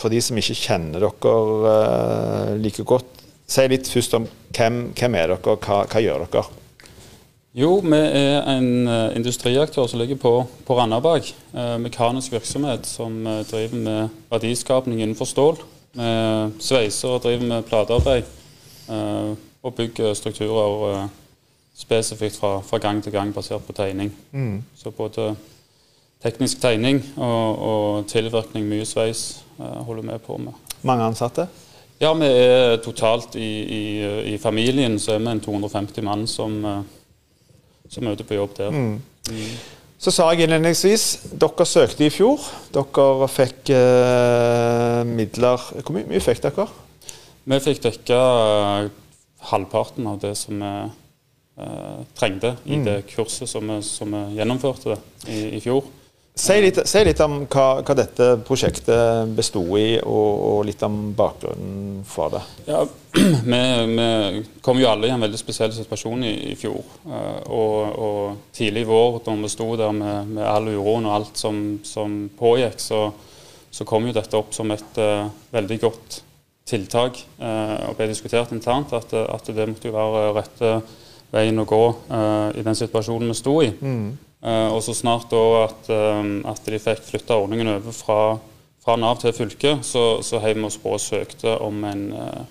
For 0.00 0.12
de 0.12 0.20
som 0.22 0.36
ikke 0.38 0.58
kjenner 0.58 1.02
dere 1.06 1.34
uh, 1.64 2.52
like 2.60 2.84
godt, 2.86 3.24
si 3.46 3.64
litt 3.70 3.88
først 3.88 4.16
om 4.18 4.26
hvem, 4.56 4.78
hvem 4.96 5.18
er 5.18 5.32
dere, 5.32 5.40
og 5.40 5.66
hva, 5.66 5.82
hva, 5.86 6.02
gjør 6.02 6.26
dere? 6.26 6.44
Jo, 7.56 7.70
vi 7.80 7.98
er 7.98 8.42
en 8.52 8.70
uh, 8.90 9.16
industriaktør 9.16 9.88
som 9.88 10.02
ligger 10.02 10.20
på, 10.20 10.34
på 10.66 10.76
Randaberg. 10.76 11.30
Uh, 11.54 11.76
mekanisk 11.80 12.36
virksomhet 12.36 12.88
som 12.88 13.22
driver 13.48 13.80
med 13.88 14.22
verdiskapning 14.32 15.00
innenfor 15.00 15.30
stål. 15.30 15.62
Vi 15.96 16.08
sveiser 16.60 17.14
og 17.14 17.22
driver 17.24 17.46
med 17.48 17.64
platearbeid 17.64 18.26
og 19.64 19.70
bygger 19.78 20.12
strukturer 20.12 21.06
spesifikt 21.76 22.36
fra, 22.36 22.58
fra, 22.60 22.78
gang 22.78 23.02
til 23.04 23.12
gang 23.12 23.32
basert 23.34 23.64
på 23.66 23.72
tegning. 23.76 24.12
Mm. 24.32 24.62
Så 24.76 24.90
både 24.90 25.34
teknisk 26.24 26.60
tegning 26.62 27.02
og, 27.16 27.62
og 27.70 28.08
tilvirkning, 28.10 28.66
mye 28.68 28.86
sveis, 28.88 29.44
uh, 29.60 29.82
holder 29.86 30.12
vi 30.12 30.18
på 30.26 30.38
med. 30.40 30.74
Mange 30.86 31.06
ansatte? 31.10 31.46
Ja, 32.00 32.12
vi 32.12 32.28
er 32.28 32.76
totalt 32.84 33.38
i, 33.40 33.50
i, 33.62 33.84
i 34.34 34.36
familien 34.38 34.98
så 35.00 35.14
er 35.14 35.22
vi 35.24 35.32
en 35.32 35.40
250 35.40 36.04
mann 36.04 36.26
som, 36.28 36.58
som 37.88 38.06
er 38.06 38.16
ute 38.18 38.26
på 38.28 38.36
jobb 38.36 38.52
der. 38.58 38.74
Mm. 38.74 38.98
Mm. 39.32 39.54
Så 39.96 40.12
sa 40.12 40.26
jeg 40.28 40.44
innledningsvis, 40.44 41.06
dere 41.40 41.64
søkte 41.64 42.04
i 42.04 42.12
fjor. 42.12 42.42
Dere 42.74 43.28
fikk 43.32 43.72
eh, 43.72 45.00
midler. 45.08 45.62
Hvor 45.80 45.96
mye, 45.96 46.04
mye 46.10 46.20
fikk 46.20 46.42
dere? 46.44 46.68
Vi 47.48 47.60
fikk 47.64 47.80
dekka 47.86 48.20
halvparten 49.48 50.08
av 50.10 50.20
det 50.20 50.34
som 50.36 50.60
vi 50.60 50.74
trengte 52.18 52.50
i 52.68 52.76
mm. 52.76 52.82
det 52.84 52.96
kurset 53.08 53.48
som 53.48 53.64
vi, 53.64 53.78
som 53.80 54.12
vi 54.12 54.36
gjennomførte 54.36 54.98
i, 55.32 55.56
i 55.56 55.60
fjor. 55.64 55.86
Si 56.36 56.52
litt, 56.60 56.82
si 56.84 57.00
litt, 57.00 57.20
om 57.24 57.46
hva, 57.48 57.78
hva 57.80 57.94
dette 57.96 58.26
prosjektet 58.44 59.30
besto 59.32 59.62
i, 59.80 59.96
og, 59.96 60.32
og, 60.36 60.58
litt 60.68 60.82
om 60.84 60.98
bakgrunnen 61.16 62.02
for 62.04 62.34
det. 62.34 62.42
Ja, 62.66 62.82
vi, 63.52 63.60
vi, 63.88 64.42
kom 64.60 64.76
jo 64.76 64.90
alle 64.90 65.08
i 65.08 65.14
en 65.14 65.24
veldig 65.24 65.40
spesiell 65.40 65.72
situasjon 65.72 66.26
i, 66.28 66.34
i 66.50 66.58
fjor. 66.60 66.82
Uh, 67.08 67.40
og, 67.56 67.78
og, 67.96 68.42
tidlig 68.52 68.84
i 68.84 68.90
vår, 68.90 69.16
da 69.24 69.38
vi 69.40 69.50
sto 69.54 69.70
der 69.80 69.96
med, 69.96 70.36
med 70.36 70.44
all 70.44 70.68
uroen 70.74 71.08
og 71.08 71.14
alt 71.14 71.40
som, 71.40 71.62
som 71.88 72.20
pågikk, 72.36 72.84
så, 72.84 73.00
så, 73.72 73.88
kom 73.88 74.04
jo 74.04 74.12
dette 74.18 74.36
opp 74.36 74.52
som 74.52 74.76
et 74.76 75.00
uh, 75.00 75.32
veldig 75.56 75.80
godt 75.86 76.20
tiltak 76.68 77.22
uh, 77.40 77.88
og 77.88 77.96
ble 77.96 78.10
diskutert 78.12 78.52
internt. 78.52 78.92
At, 78.92 79.16
at, 79.24 79.48
det 79.56 79.70
måtte 79.72 79.88
jo 79.88 79.96
være 79.96 80.28
rette 80.36 80.76
veien 81.32 81.64
å 81.64 81.66
gå 81.66 81.84
i 82.60 82.62
den 82.62 82.76
situasjonen 82.78 83.32
vi 83.32 83.40
sto 83.40 83.56
i. 83.64 83.72
Mm. 83.72 84.25
Uh, 84.44 84.68
og 84.74 84.82
så 84.84 84.92
snart 84.94 85.32
at, 85.32 85.88
um, 85.88 86.42
at 86.44 86.66
de 86.68 86.78
fikk 86.80 87.00
flytta 87.06 87.38
ordningen 87.40 87.70
over 87.72 87.94
fra, 87.96 88.18
fra, 88.84 88.96
Nav 89.00 89.16
til 89.22 89.32
fylket, 89.32 89.80
så, 89.86 90.20
så 90.22 90.42
heiv 90.44 90.60
vi 90.60 90.66
oss 90.68 90.76
på 90.82 90.92
og 90.92 91.00
søkte 91.00 91.54
om 91.64 91.80
en, 91.88 92.04
uh, 92.12 92.42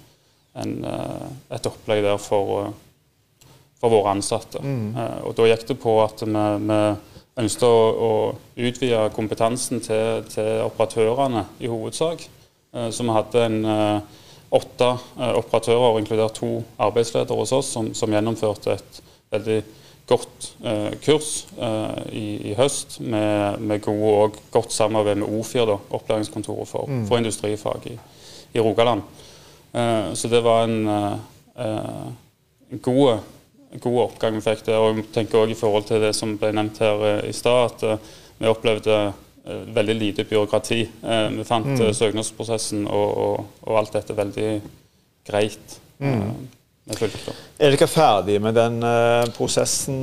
en, 0.63 0.73
uh, 0.81 1.27
et 1.53 1.69
opplegg 1.69 2.01
der 2.03 2.17
for, 2.19 2.73
for 3.77 3.93
våre 3.93 4.15
ansatte. 4.15 4.63
Mm. 4.63 4.97
og 5.27 5.37
da 5.37 5.47
gikk 5.51 5.67
det 5.69 5.77
på 5.83 5.95
at 6.01 6.25
vi, 6.25 6.43
vi 6.65 6.81
ønsket 7.43 7.67
å, 7.69 7.77
å, 8.07 8.11
utvide 8.55 9.05
kompetansen 9.13 9.83
til, 9.85 10.25
til, 10.31 10.51
operatørene 10.65 11.45
i 11.59 11.69
hovedsak. 11.69 12.23
så 12.73 13.03
vi 13.03 13.15
hadde 13.15 13.43
en 13.45 13.57
åtte 14.55 14.87
operatører, 15.19 15.99
inkludert 15.99 16.39
to 16.39 16.63
arbeidsledere 16.79 17.37
hos 17.37 17.51
oss, 17.55 17.73
som, 17.75 17.91
som 17.93 18.15
gjennomførte 18.15 18.79
et 18.79 19.01
veldig 19.35 19.59
godt 20.45 20.65
eh, 20.65 20.99
kurs 20.99 21.47
eh, 21.59 22.13
i, 22.13 22.51
i, 22.51 22.53
høst 22.55 22.99
med, 22.99 23.59
med 23.59 23.81
gode 23.81 24.13
og 24.13 24.37
godt 24.51 24.73
samarbeid 24.73 25.15
med 25.15 25.27
OFIR, 25.27 25.65
da, 25.65 25.77
opplæringskontoret 25.89 26.67
for, 26.67 26.87
mm. 26.87 27.07
for 27.07 27.17
industrifag 27.17 27.85
i, 27.85 27.97
i 28.53 28.59
Rogaland. 28.59 29.01
Eh, 29.73 30.13
så 30.13 30.27
det 30.27 30.43
var 30.43 30.63
en, 30.65 30.87
en 32.71 32.79
god, 32.81 33.19
god, 33.79 34.01
oppgang 34.03 34.35
vi 34.35 34.41
fikk 34.41 34.65
der. 34.65 34.77
Og 34.77 34.97
jeg 34.97 35.05
tenker 35.13 35.39
også 35.39 35.51
i 35.51 35.59
forhold 35.59 35.83
til 35.83 36.01
det 36.01 36.15
som 36.15 36.37
ble 36.37 36.51
nevnt 36.55 36.79
her 36.79 37.21
i 37.25 37.33
stad, 37.33 37.71
at 37.71 38.09
vi 38.39 38.49
opplevde 38.49 39.13
veldig 39.45 39.95
lite 39.95 40.23
byråkrati. 40.25 40.79
vi 41.35 41.43
fant 41.45 41.67
mm. 41.67 41.93
søknadsprosessen 41.93 42.87
og, 42.87 43.17
og, 43.17 43.45
og, 43.61 43.77
alt 43.77 43.93
dette 43.93 44.17
veldig 44.17 44.61
greit. 45.27 45.79
Mm. 45.99 46.47
Er 46.85 47.73
dere 47.73 47.87
ferdig 47.89 48.35
med 48.45 48.53
den 48.53 48.77
uh, 48.85 49.25
prosessen 49.33 49.95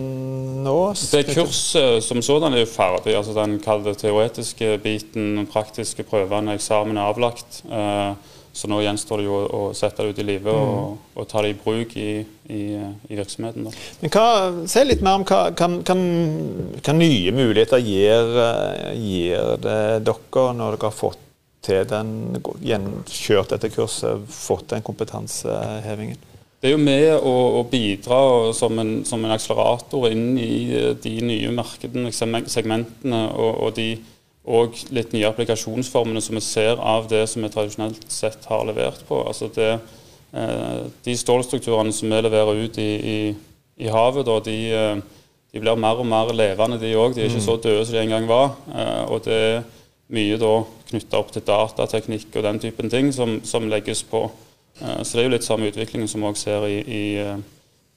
nå? 0.64 0.76
Det 1.12 1.28
Kurset 1.30 2.02
som 2.02 2.18
sådan 2.26 2.56
er 2.56 2.64
jo 2.64 2.70
ferdig. 2.72 3.14
altså 3.14 3.36
Den 3.36 3.60
kalde 3.62 3.94
teoretiske 3.94 4.80
biten, 4.82 5.36
den 5.36 5.46
praktiske 5.46 6.02
prøvene, 6.02 6.56
eksamen 6.58 6.98
er 6.98 7.12
avlagt. 7.12 7.62
Uh, 7.70 8.18
så 8.52 8.68
nå 8.68 8.82
gjenstår 8.82 9.22
det 9.22 9.24
jo 9.28 9.36
å, 9.46 9.60
sette 9.76 10.02
det 10.02 10.12
ut 10.12 10.18
i 10.20 10.26
livet 10.26 10.52
mm. 10.52 10.72
og, 10.74 10.96
og, 11.14 11.28
ta 11.30 11.40
det 11.44 11.54
i 11.54 11.56
bruk 11.56 11.94
i, 11.96 12.10
i, 12.52 12.64
i 13.08 13.16
virksomheten. 13.16 13.64
Da. 13.64 13.72
Men 14.02 14.12
hva, 14.12 14.26
Se 14.68 14.82
litt 14.84 15.04
mer 15.04 15.20
om 15.20 15.24
hva, 15.28 15.40
hva, 15.56 15.68
hva 15.86 16.96
nye 16.98 17.32
muligheter 17.32 17.80
gir, 17.80 18.34
eh, 18.42 18.90
gir 18.98 19.54
det 19.62 19.78
dere 20.04 20.44
når 20.58 20.76
dere 20.76 20.90
har 20.90 20.98
fått 20.98 21.22
til 21.62 21.86
den, 21.88 22.12
kjørt 23.08 23.54
dette 23.54 23.70
kurset, 23.72 24.26
fått 24.34 24.68
den 24.74 24.84
kompetansehevingen? 24.84 26.20
Det 26.62 26.70
er 26.70 26.76
jo 26.76 26.78
med 26.78 27.08
å, 27.26 27.30
å 27.58 27.62
bidra 27.66 28.52
som 28.54 28.76
en, 28.78 28.90
som 29.02 29.24
en, 29.24 29.32
akselerator 29.34 30.04
inn 30.12 30.36
i 30.38 30.52
eh, 30.70 30.92
de 30.94 31.16
nye 31.26 31.50
markedene, 31.50 32.12
segmentene 32.14 33.22
og, 33.34 33.64
og 33.66 33.72
de 33.80 33.88
og 34.42 34.78
litt 34.90 35.12
nye 35.14 35.28
applikasjonsformene 35.28 36.22
som 36.22 36.34
vi 36.34 36.42
ser 36.42 36.78
av 36.78 37.08
det 37.10 37.24
som 37.30 37.44
vi 37.44 37.50
tradisjonelt 37.50 38.06
sett 38.10 38.46
har 38.50 38.64
levert 38.66 39.04
på. 39.06 39.20
Altså 39.26 39.46
det, 39.54 39.72
eh, 40.34 40.78
de 41.02 41.16
stålstrukturene 41.18 41.94
som 41.94 42.10
vi 42.10 42.22
leverer 42.28 42.62
ut 42.62 42.78
i, 42.82 42.88
i, 43.14 43.18
i 43.82 43.90
havet, 43.90 44.26
da, 44.26 44.38
de, 44.46 44.56
eh, 44.70 45.26
de, 45.50 45.62
blir 45.62 45.82
mer 45.82 46.02
og 46.02 46.10
mer 46.10 46.30
levende, 46.34 46.78
de 46.82 46.94
òg. 46.94 47.14
De 47.14 47.22
er 47.22 47.30
ikke 47.30 47.42
så 47.42 47.58
døde 47.58 47.84
som 47.86 47.98
de 47.98 48.02
en 48.02 48.14
gang 48.16 48.30
var. 48.30 48.54
Og 49.10 49.22
det 49.26 49.38
er 49.38 49.62
mye 50.14 50.38
da 50.38 50.54
knytta 50.90 51.22
opp 51.22 51.34
til 51.34 51.46
datateknikk 51.46 52.34
og 52.38 52.46
den 52.46 52.62
typen 52.66 52.90
ting 52.90 53.10
som, 53.14 53.40
som 53.46 53.70
legges 53.70 54.02
på. 54.06 54.28
Eh, 54.80 55.02
så 55.02 55.16
det 55.16 55.22
er 55.22 55.28
jo 55.28 55.34
litt 55.34 55.46
samme 55.46 55.70
utviklingen 55.72 56.10
som 56.10 56.22
vi 56.22 56.30
òg 56.30 56.38
ser 56.40 56.66
i, 56.68 56.78
i, 56.80 57.04
eh, 57.22 57.38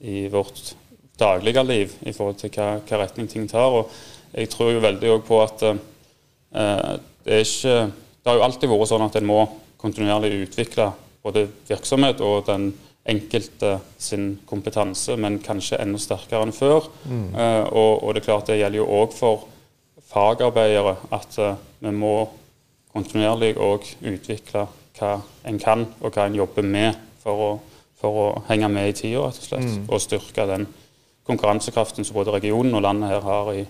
i, 0.00 0.16
vårt 0.32 0.74
daglige 1.18 1.64
liv 1.64 1.94
i 2.04 2.12
forhold 2.12 2.40
til 2.40 2.52
hva, 2.56 2.76
hva 2.84 3.02
retning 3.02 3.30
ting 3.30 3.46
tar. 3.50 3.72
Og 3.72 3.92
jeg 4.36 4.50
tror 4.52 4.74
jo 4.74 4.84
veldig 4.84 5.12
òg 5.16 5.24
på 5.28 5.40
at 5.44 5.68
eh, 5.70 6.96
det 7.26 7.38
er 7.40 7.46
ikke 7.46 7.78
Det 8.26 8.32
har 8.32 8.40
jo 8.40 8.42
alltid 8.42 8.70
vært 8.70 8.88
sånn 8.90 9.04
at 9.04 9.16
en 9.20 9.26
må 9.28 9.40
kontinuerlig 9.78 10.32
utvikle 10.48 10.88
både 11.22 11.44
virksomhet 11.68 12.18
og 12.26 12.48
den 12.48 12.72
enkelte 13.06 13.76
sin 14.02 14.32
kompetanse, 14.46 15.14
men 15.16 15.38
kanskje 15.42 15.78
enda 15.82 16.00
sterkere 16.02 16.42
enn 16.42 16.54
før. 16.54 16.88
Mm. 17.06 17.28
Uh, 17.36 17.62
og, 17.70 17.92
og, 18.02 18.08
det 18.14 18.22
er 18.22 18.26
klart 18.26 18.50
det 18.50 18.58
gjelder 18.58 18.80
jo 18.80 18.88
òg 18.98 19.14
for 19.14 19.46
fagarbeidere 20.10 20.96
at 21.14 21.38
uh, 21.38 21.54
vi 21.82 21.92
må 21.94 22.16
kontinuerlig 22.90 23.54
òg 23.62 23.86
utvikle 24.10 24.66
hva 24.98 25.16
en 25.46 25.60
kan, 25.62 25.86
og 26.00 26.14
hva 26.14 26.26
en 26.26 26.38
jobber 26.38 26.66
med 26.66 26.96
for 27.22 27.42
å, 27.42 27.50
for 28.00 28.20
å 28.22 28.26
henge 28.48 28.70
med 28.72 28.90
i 28.90 28.96
tida, 28.96 29.26
rett 29.26 29.40
og 29.40 29.48
slett. 29.48 29.70
Mm. 29.72 29.88
Og 29.88 30.02
styrke 30.02 30.46
den 30.48 30.66
konkurransekraften 31.26 32.06
som 32.06 32.16
både 32.16 32.36
regionen 32.36 32.76
og 32.78 32.84
landet 32.86 33.10
her 33.10 33.26
har 33.26 33.52
i, 33.54 33.64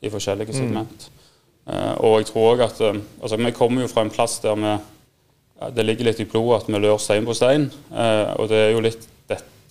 i 0.00 0.12
forskjellige 0.12 0.54
mm. 0.54 0.58
segment. 0.58 1.10
Uh, 1.66 1.94
og 2.06 2.16
jeg 2.20 2.30
tror 2.30 2.48
òg 2.54 2.64
at 2.64 2.80
uh, 2.80 2.96
altså, 3.20 3.36
Vi 3.36 3.52
kommer 3.54 3.84
jo 3.84 3.90
fra 3.90 4.02
en 4.02 4.10
plass 4.10 4.38
der 4.42 4.56
vi, 4.56 4.72
uh, 5.60 5.70
det 5.76 5.84
ligger 5.84 6.08
litt 6.08 6.22
i 6.22 6.28
blodet 6.28 6.62
at 6.62 6.70
vi 6.72 6.80
lør 6.80 6.98
stein 6.98 7.26
på 7.28 7.36
stein. 7.36 7.68
og 7.90 8.48
det 8.48 8.56
er 8.56 8.70
jo 8.72 8.80
litt 8.80 9.06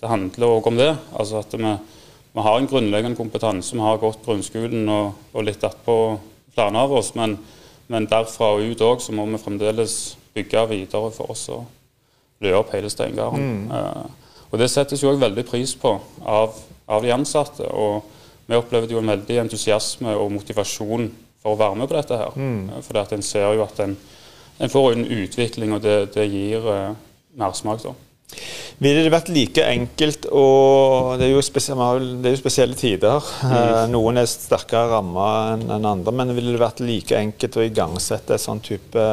det 0.00 0.08
handler 0.08 0.54
òg 0.56 0.68
om 0.70 0.78
det. 0.78 0.94
altså 1.12 1.42
at 1.42 1.52
vi, 1.52 1.70
vi, 2.32 2.40
har 2.40 2.58
en 2.58 2.68
grunnleggende 2.68 3.16
kompetanse. 3.16 3.76
Vi 3.76 3.84
har 3.84 4.00
gått 4.00 4.24
grunnskolen 4.24 4.88
og, 4.88 5.12
og 5.34 5.44
litt 5.44 5.64
attpå 5.64 5.96
flere 6.54 6.84
av 6.84 6.94
oss. 6.96 7.12
Men, 7.18 7.36
men 7.90 8.06
derfra 8.06 8.52
og 8.54 8.70
ut 8.70 8.82
òg 8.86 9.02
så 9.02 9.12
må 9.14 9.26
vi 9.32 9.40
fremdeles 9.42 9.94
bygge 10.34 10.62
videre 10.70 11.10
for 11.14 11.32
oss 11.34 11.48
å 11.50 11.64
løe 12.40 12.58
opp 12.60 12.70
hele 12.74 12.90
steingarden. 12.92 13.66
Mm. 13.66 13.72
Uh, 13.72 14.46
og 14.50 14.58
Det 14.58 14.70
settes 14.70 15.02
jo 15.02 15.10
òg 15.10 15.20
veldig 15.20 15.44
pris 15.46 15.74
på 15.78 15.96
av, 16.22 16.54
av, 16.86 17.02
de 17.02 17.12
ansatte. 17.14 17.66
og 17.66 18.06
Vi 18.46 18.58
opplevde 18.58 18.94
jo 18.94 19.02
en 19.02 19.10
veldig 19.10 19.40
entusiasme 19.44 20.14
og 20.14 20.32
motivasjon 20.38 21.10
for 21.42 21.54
å 21.54 21.58
være 21.58 21.80
med 21.80 21.90
på 21.90 21.98
dette. 21.98 22.20
her. 22.22 22.38
Mm. 22.38 22.70
Uh, 22.70 22.80
for 22.86 23.16
en 23.18 23.26
ser 23.26 23.50
jo 23.58 23.66
at 23.66 23.82
en, 23.82 23.96
en, 24.58 24.70
får 24.70 24.92
en 24.92 25.06
utvikling, 25.06 25.74
og 25.74 25.82
det, 25.82 26.14
det 26.14 26.30
gir 26.30 26.70
uh, 26.70 26.94
mersmak. 27.34 27.82
da. 27.82 27.94
Ville 28.80 29.02
det 29.04 29.12
vært 29.12 29.28
like 29.28 29.64
enkelt 29.68 30.24
og 30.32 31.18
Det 31.20 31.26
er 31.26 31.34
det 31.34 32.30
er 32.30 32.32
jo 32.32 32.38
spesielle 32.40 32.78
tider. 32.78 33.26
Mm. 33.44 33.90
Noen 33.92 34.22
er 34.22 34.28
sterkere 34.30 34.88
ramma 34.94 35.26
enn 35.52 35.84
andre. 35.84 36.14
Men 36.16 36.32
ville 36.32 36.54
det 36.54 36.62
vært 36.62 36.80
like 36.80 37.18
enkelt 37.18 37.58
å 37.60 37.66
igangsette 37.66 38.38
et 38.38 38.44
sånn 38.44 38.62
type 38.64 39.04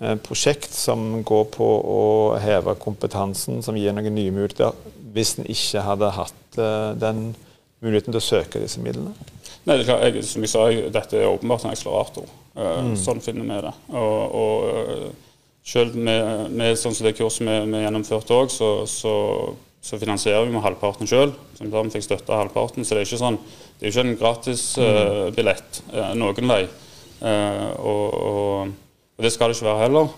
Eh, 0.00 0.16
prosjekt 0.20 0.74
som 0.76 1.22
går 1.24 1.44
på 1.54 1.66
å 1.66 2.00
heve 2.40 2.74
kompetansen, 2.76 3.62
som 3.64 3.76
gir 3.80 3.94
noen 3.96 4.12
nye 4.12 4.32
muligheter, 4.34 4.74
hvis 5.16 5.38
en 5.40 5.48
ikke 5.48 5.84
hadde 5.86 6.10
hatt 6.12 6.58
uh, 6.60 6.92
den 7.00 7.30
muligheten 7.80 8.12
til 8.12 8.20
å 8.20 8.26
søke 8.26 8.60
disse 8.60 8.82
midlene? 8.84 9.14
Nei, 9.64 9.78
det 9.78 9.86
er 9.86 9.88
klart, 9.88 10.04
jeg, 10.04 10.24
Som 10.28 10.44
jeg 10.44 10.52
sa, 10.52 10.66
dette 10.68 11.16
er 11.16 11.30
åpenbart 11.30 11.64
en 11.64 11.72
akselerator. 11.72 12.28
Mm. 12.56 12.92
Sånn 13.00 13.22
finner 13.24 13.48
vi 13.48 13.62
det. 13.64 13.72
Og, 13.96 14.36
og 14.36 15.25
selv 15.66 15.96
med, 15.98 16.50
med, 16.54 16.76
sånn 16.78 16.94
som 16.94 17.08
det 17.08 17.16
kurset 17.18 17.46
vi, 17.46 17.58
vi 17.72 17.82
gjennomførte 17.82 18.36
òg, 18.36 18.52
så, 18.54 18.70
så, 18.90 19.14
så, 19.82 19.98
finansierer 19.98 20.46
vi 20.46 20.54
med 20.54 20.62
halvparten 20.64 21.10
sjøl. 21.10 21.34
Vi 21.58 21.84
fikk 21.94 22.06
støtte 22.06 22.38
halvparten, 22.38 22.86
så 22.86 22.94
det 22.94 23.02
er 23.02 23.08
ikke 23.08 23.22
sånn, 23.24 23.38
det 23.76 23.88
er 23.88 23.94
ikke 23.94 24.06
en 24.06 24.18
gratis 24.20 24.66
uh, 24.78 25.26
billett 25.34 25.80
noen 26.16 26.52
vei. 26.52 26.64
og, 27.82 28.04
og 28.14 28.74
og 29.16 29.24
Det 29.24 29.32
skal 29.32 29.48
det 29.48 29.56
ikke 29.56 29.70
være 29.70 29.82
heller. 29.86 30.08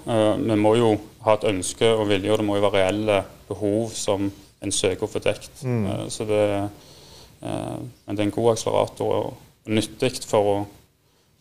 Vi 0.42 0.54
må 0.58 0.74
jo 0.74 0.88
ha 1.22 1.36
et 1.36 1.44
ønske 1.46 1.86
og 1.94 2.08
vilje, 2.10 2.32
og 2.32 2.40
det 2.40 2.46
må 2.46 2.56
jo 2.56 2.64
være 2.64 2.80
reelle 2.80 3.18
behov 3.46 3.92
som 3.94 4.26
en 4.58 4.72
søker 4.74 5.06
å 5.06 5.10
få 5.10 5.22
dekt. 5.22 5.62
Mm. 5.62 6.08
Så 6.10 6.26
det, 6.26 6.40
men 7.40 8.16
det 8.16 8.18
er 8.18 8.26
en 8.26 8.34
god 8.34 8.56
akselerator 8.56 9.12
og 9.20 9.70
nyttig 9.70 10.18
for 10.26 10.50
å, 10.50 10.56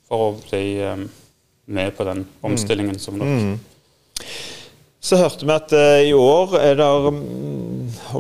for 0.06 0.28
å 0.28 0.36
bli 0.38 0.68
med 1.66 1.98
på 1.98 2.06
den 2.06 2.28
omstillingen 2.46 3.02
som 3.02 3.18
dere 3.18 3.40
mm. 3.42 3.58
Så 5.08 5.16
hørte 5.16 5.46
vi 5.46 5.54
at 5.54 5.72
uh, 5.72 6.02
i 6.04 6.12
år 6.12 6.56
er 6.60 6.80
det 6.80 6.86
um, 7.08 7.20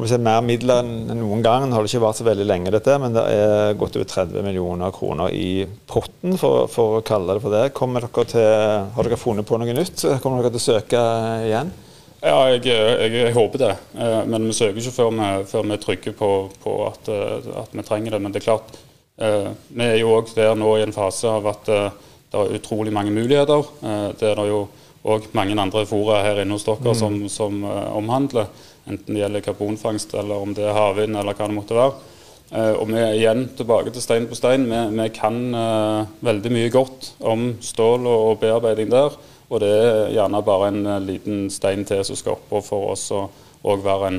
si, 0.07 0.19
mer 0.23 0.43
midler 0.45 0.85
enn 0.85 1.17
noen 1.19 1.41
gang. 1.43 1.65
Det 1.67 1.75
har 1.75 1.89
ikke 1.89 2.03
vært 2.05 2.19
så 2.21 2.27
veldig 2.27 2.45
lenge, 2.47 2.71
dette, 2.71 2.95
men 3.01 3.17
det 3.17 3.23
er 3.33 3.75
godt 3.79 3.97
over 3.99 4.07
30 4.07 4.45
millioner 4.45 4.93
kroner 4.95 5.33
i 5.35 5.65
potten, 5.89 6.37
for, 6.39 6.69
for 6.71 6.99
å 6.99 7.03
kalle 7.07 7.35
det 7.35 7.43
for 7.43 7.55
det. 7.55 7.65
Dere 7.73 8.25
til, 8.31 8.47
har 8.95 9.09
dere 9.09 9.19
funnet 9.19 9.49
på 9.49 9.59
noe 9.59 9.75
nytt? 9.75 10.05
Kommer 10.23 10.45
dere 10.45 10.53
til 10.53 10.61
å 10.61 10.67
søke 10.67 11.03
igjen? 11.49 11.73
Ja, 12.21 12.37
jeg, 12.53 12.63
jeg, 12.69 13.11
jeg 13.17 13.35
håper 13.35 13.65
det. 13.65 13.73
Uh, 13.97 14.23
men 14.29 14.47
vi 14.47 14.55
søker 14.55 14.79
ikke 14.79 14.97
før 15.01 15.13
vi, 15.17 15.29
før 15.51 15.67
vi 15.67 15.77
er 15.81 16.17
på, 16.23 16.33
på 16.63 16.79
at, 16.87 17.11
uh, 17.11 17.53
at, 17.65 17.75
vi 17.75 17.87
trenger 17.89 18.15
det. 18.15 18.23
Men 18.23 18.31
det 18.31 18.43
er 18.43 18.49
klart, 18.51 18.83
vi 19.17 19.81
er 19.81 19.95
jo 19.97 20.13
òg 20.13 20.29
der 20.37 20.53
nå 20.53 20.75
i 20.77 20.83
en 20.85 20.93
fase 20.93 21.25
av 21.25 21.47
at 21.49 21.63
det 21.65 22.37
er 22.37 22.51
utrolig 22.53 22.91
mange 22.93 23.09
muligheter. 23.09 23.65
det 24.13 24.27
er 24.29 24.35
det 24.37 24.51
jo 24.51 24.67
og 25.07 25.29
mange 25.37 25.55
andre 25.59 25.85
fora 25.87 26.21
her 26.25 26.41
inne 26.41 26.57
hos 26.57 26.65
dere 26.67 26.91
mm. 26.91 26.99
som, 26.99 27.17
som 27.31 27.63
uh, 27.63 27.95
omhandler. 27.97 28.49
Enten 28.87 29.15
det 29.15 29.23
gjelder 29.23 29.45
karbonfangst, 29.45 30.13
eller 30.19 30.43
om 30.43 30.53
det 30.55 30.65
er 30.67 30.75
havvind, 30.75 31.17
eller 31.19 31.35
hva 31.35 31.47
det 31.47 31.55
måtte 31.55 31.77
være. 31.77 32.13
Uh, 32.51 32.73
og 32.79 32.85
vi 32.91 32.99
er 32.99 33.15
igjen 33.15 33.45
tilbake 33.57 33.91
til 33.95 34.03
stein 34.03 34.27
på 34.27 34.37
stein. 34.37 34.67
Vi, 34.67 34.81
vi 34.99 35.09
kan 35.15 35.39
uh, 35.55 36.07
veldig 36.23 36.53
mye 36.53 36.71
godt 36.73 37.11
om 37.19 37.49
stål 37.63 38.07
og, 38.07 38.23
og, 38.31 38.39
bearbeiding 38.43 38.91
der. 38.91 39.15
Og 39.47 39.63
det 39.63 39.69
er 39.71 40.09
gjerne 40.11 40.43
bare 40.43 40.71
en 40.73 40.81
liten 41.05 41.45
stein 41.51 41.85
til 41.87 42.03
som 42.03 42.19
skal 42.19 42.35
oppå 42.35 42.59
for 42.65 42.89
oss 42.91 43.05
å 43.15 43.29
være 43.63 44.09
en 44.11 44.17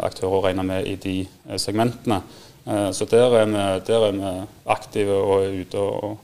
aktør 0.00 0.38
å 0.38 0.40
regne 0.40 0.64
med 0.64 0.86
i 0.88 0.94
de 0.96 1.12
segmentene. 1.60 2.22
så 2.64 3.04
der 3.04 3.36
er, 3.36 3.44
vi, 3.44 3.64
der 3.84 4.06
er, 4.06 4.14
vi, 4.16 4.30
aktive 4.64 5.18
og 5.20 5.44
er 5.44 5.58
ute 5.60 5.84
og, 5.84 6.16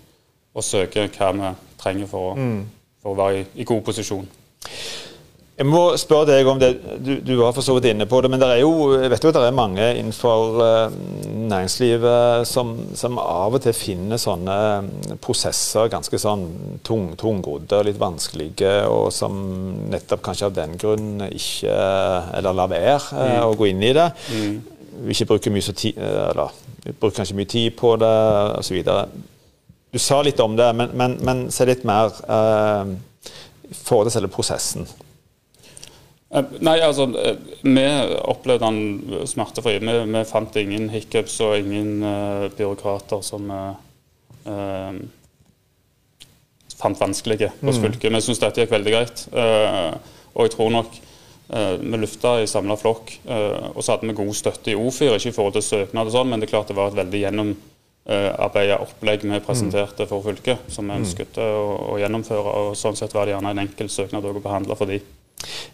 og, 0.54 0.64
søker 0.64 1.12
hva 1.12 1.28
vi 1.36 1.50
trenger 1.76 2.08
for 2.08 2.30
å 2.30 2.38
mm 2.40 2.64
for 3.06 3.14
å 3.14 3.20
være 3.22 3.42
i, 3.42 3.50
i 3.62 3.68
god 3.68 3.84
posisjon. 3.86 4.26
Jeg 5.56 5.64
må 5.72 5.78
spørre 5.96 6.34
deg 6.34 6.48
om 6.50 6.58
det, 6.60 6.68
du, 7.00 7.14
du 7.24 7.30
var 7.38 7.54
for 7.56 7.64
så 7.64 7.72
vidt 7.78 7.86
inne 7.88 8.04
på 8.08 8.18
det, 8.20 8.28
men 8.28 8.42
det 8.42 8.48
er 8.52 8.58
jo, 8.60 8.90
jeg 8.92 9.08
vet 9.08 9.24
jo 9.24 9.30
at 9.30 9.38
det 9.38 9.44
er 9.48 9.54
mange 9.56 9.86
innenfor 9.96 10.58
uh, 10.60 10.96
næringslivet 11.48 12.44
som, 12.44 12.74
som, 12.92 13.16
av 13.22 13.56
og 13.56 13.62
til 13.64 13.72
finner 13.72 14.20
sånne 14.20 14.56
mm, 14.84 15.14
prosesser 15.24 15.88
ganske 15.92 16.20
sånn 16.20 16.44
tung, 16.84 17.06
tungrodde 17.16 17.78
og 17.78 17.88
litt 17.88 17.96
vanskelige, 18.02 18.74
og 18.92 19.08
som 19.16 19.38
nettopp 19.88 20.26
kanskje 20.28 20.50
av 20.50 20.58
den 20.58 20.76
grunn 20.76 21.24
ikke 21.30 21.72
Eller 22.36 22.58
lar 22.58 22.68
være 22.74 22.98
uh, 23.06 23.16
mm. 23.16 23.40
å 23.46 23.56
gå 23.56 23.70
inn 23.70 23.86
i 23.88 23.94
det. 23.96 24.10
Mm. 24.36 25.08
Ikke 25.14 25.30
bruker 25.32 25.56
mye 25.56 25.64
så 25.64 25.72
ti, 25.76 25.94
eller 25.96 26.52
bruker 27.00 27.22
kanskje 27.22 27.38
mye 27.40 27.48
tid 27.56 27.72
på 27.80 27.96
det 28.04 28.12
osv. 28.60 28.76
Du 29.96 30.00
sa 30.00 30.18
litt 30.20 30.40
om 30.44 30.52
det, 30.58 30.66
men, 30.76 30.90
men, 30.92 31.14
men 31.24 31.38
se 31.48 31.64
litt 31.64 31.84
mer 31.88 32.12
uh, 32.28 32.84
for 33.72 34.04
deg 34.04 34.12
selve 34.12 34.28
prosessen. 34.28 34.84
Eh, 36.28 36.50
nei, 36.60 36.74
altså, 36.84 37.06
eh, 37.16 37.38
Vi 37.64 37.84
opplevde 38.28 38.68
den 38.68 39.22
smertefri. 39.30 39.78
Vi, 39.80 39.94
vi 40.12 40.22
fant 40.28 40.58
ingen 40.60 40.90
hiccups 40.92 41.38
og 41.46 41.56
ingen 41.62 42.04
uh, 42.04 42.44
byråkrater 42.58 43.22
som 43.24 43.48
uh, 43.48 44.98
fant 46.76 47.00
vanskelige 47.00 47.48
hos 47.62 47.78
mm. 47.80 47.86
fylket. 47.86 48.12
Vi 48.12 48.20
syns 48.26 48.42
dette 48.42 48.66
gikk 48.66 48.74
veldig 48.74 48.92
greit. 48.92 49.22
Og 49.32 50.44
jeg 50.44 50.52
tror 50.58 50.74
nok 50.74 50.98
vi 51.46 52.02
lufta 52.02 52.34
i 52.42 52.50
samla 52.50 52.74
flokk, 52.76 53.14
og 53.30 53.78
så 53.78 53.94
hadde 53.94 54.08
vi 54.10 54.16
god 54.18 54.32
støtte 54.34 54.72
i 54.72 54.76
O4, 54.76 55.14
ikke 55.14 55.30
i 55.30 55.36
forhold 55.36 55.54
til 55.54 55.64
søknad 55.64 56.10
og 56.10 56.12
sånn, 56.18 56.28
men 56.28 56.42
det 56.42 56.48
er 56.48 56.52
klart 56.56 56.72
det 56.72 56.76
var 56.76 56.90
et 56.90 56.98
veldig 56.98 57.20
gjennom 57.22 57.52
Eh, 57.54 57.75
arbeide 58.06 58.78
opplegg 58.78 59.24
vi 59.26 59.38
presenterte 59.42 60.06
for 60.06 60.22
fylket, 60.22 60.68
som 60.70 60.86
vi 60.86 60.94
mm. 60.94 61.02
ønsket 61.02 61.38
å, 61.42 61.46
å, 61.90 61.96
gjennomføre. 62.00 62.52
og 62.60 62.76
Sånn 62.78 62.98
sett 62.98 63.14
var 63.16 63.26
det 63.26 63.34
gjerne 63.34 63.54
en 63.54 63.62
enkel 63.64 63.90
søknad 63.90 64.26
å 64.26 64.34
behandle 64.38 64.76
for 64.78 64.90
de. 64.90 65.00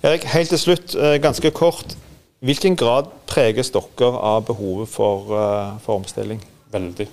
Erik, 0.02 0.24
helt 0.32 0.52
til 0.52 0.60
slutt, 0.60 0.96
eh, 0.96 1.18
ganske 1.22 1.52
kort. 1.54 1.96
Hvilken 2.42 2.76
grad 2.78 3.10
preges 3.30 3.70
dere 3.74 4.08
av 4.16 4.46
behovet 4.48 4.90
for, 4.90 5.28
eh, 5.36 5.74
for 5.84 6.00
omstilling? 6.00 6.40
Veldig. 6.72 7.08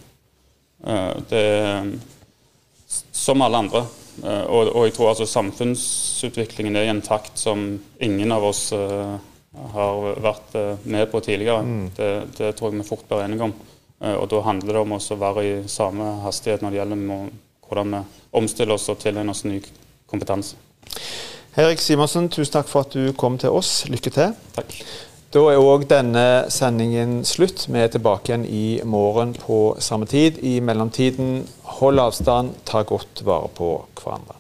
Det 1.30 1.40
er 1.44 1.90
som 3.12 3.42
alle 3.44 3.60
andre. 3.60 3.82
Og, 4.24 4.70
og, 4.72 4.86
jeg 4.88 4.94
tror 4.96 5.10
altså 5.12 5.26
samfunnsutviklingen 5.28 6.76
er 6.80 6.88
i 6.88 6.92
en 6.94 7.02
takt 7.04 7.38
som 7.40 7.66
ingen 8.00 8.32
av 8.32 8.46
oss 8.48 8.70
har 8.72 10.16
vært 10.24 10.56
med 10.88 11.12
på 11.12 11.20
tidligere. 11.20 11.68
Mm. 11.68 11.92
Det, 11.98 12.10
det, 12.38 12.54
tror 12.56 12.72
jeg 12.72 12.80
vi 12.80 12.88
fort 12.88 13.04
blir 13.12 13.26
enige 13.26 13.50
om. 13.50 13.54
Og 14.00 14.30
Da 14.32 14.40
handler 14.46 14.74
det 14.74 14.82
om 14.82 14.96
å 14.96 15.20
være 15.20 15.44
i 15.44 15.54
samme 15.68 16.06
hastighet 16.24 16.62
når 16.64 16.72
det 16.72 16.80
gjelder 16.80 17.32
hvordan 17.68 17.92
vi 17.94 18.02
omstiller 18.40 18.78
oss 18.78 18.88
og 18.90 19.02
tilegner 19.02 19.36
oss 19.36 19.44
ny 19.44 19.60
kompetanse. 20.10 20.56
Erik 21.60 21.82
Simonsen, 21.84 22.30
tusen 22.32 22.54
takk 22.54 22.70
for 22.72 22.88
at 22.88 22.96
du 22.96 23.12
kom 23.18 23.38
til 23.42 23.52
oss. 23.52 23.84
Lykke 23.92 24.14
til. 24.16 24.36
Takk. 24.56 24.76
Da 25.30 25.44
er 25.52 25.62
òg 25.62 25.84
denne 25.92 26.26
sendingen 26.50 27.20
slutt. 27.28 27.68
Vi 27.70 27.84
er 27.84 27.92
tilbake 27.94 28.32
igjen 28.32 28.48
i 28.48 28.80
morgen 28.88 29.36
på 29.38 29.76
samme 29.84 30.08
tid. 30.10 30.40
I 30.42 30.58
mellomtiden, 30.64 31.44
hold 31.78 32.02
avstand, 32.02 32.56
ta 32.66 32.82
godt 32.82 33.26
vare 33.28 33.52
på 33.54 33.76
hverandre. 34.00 34.39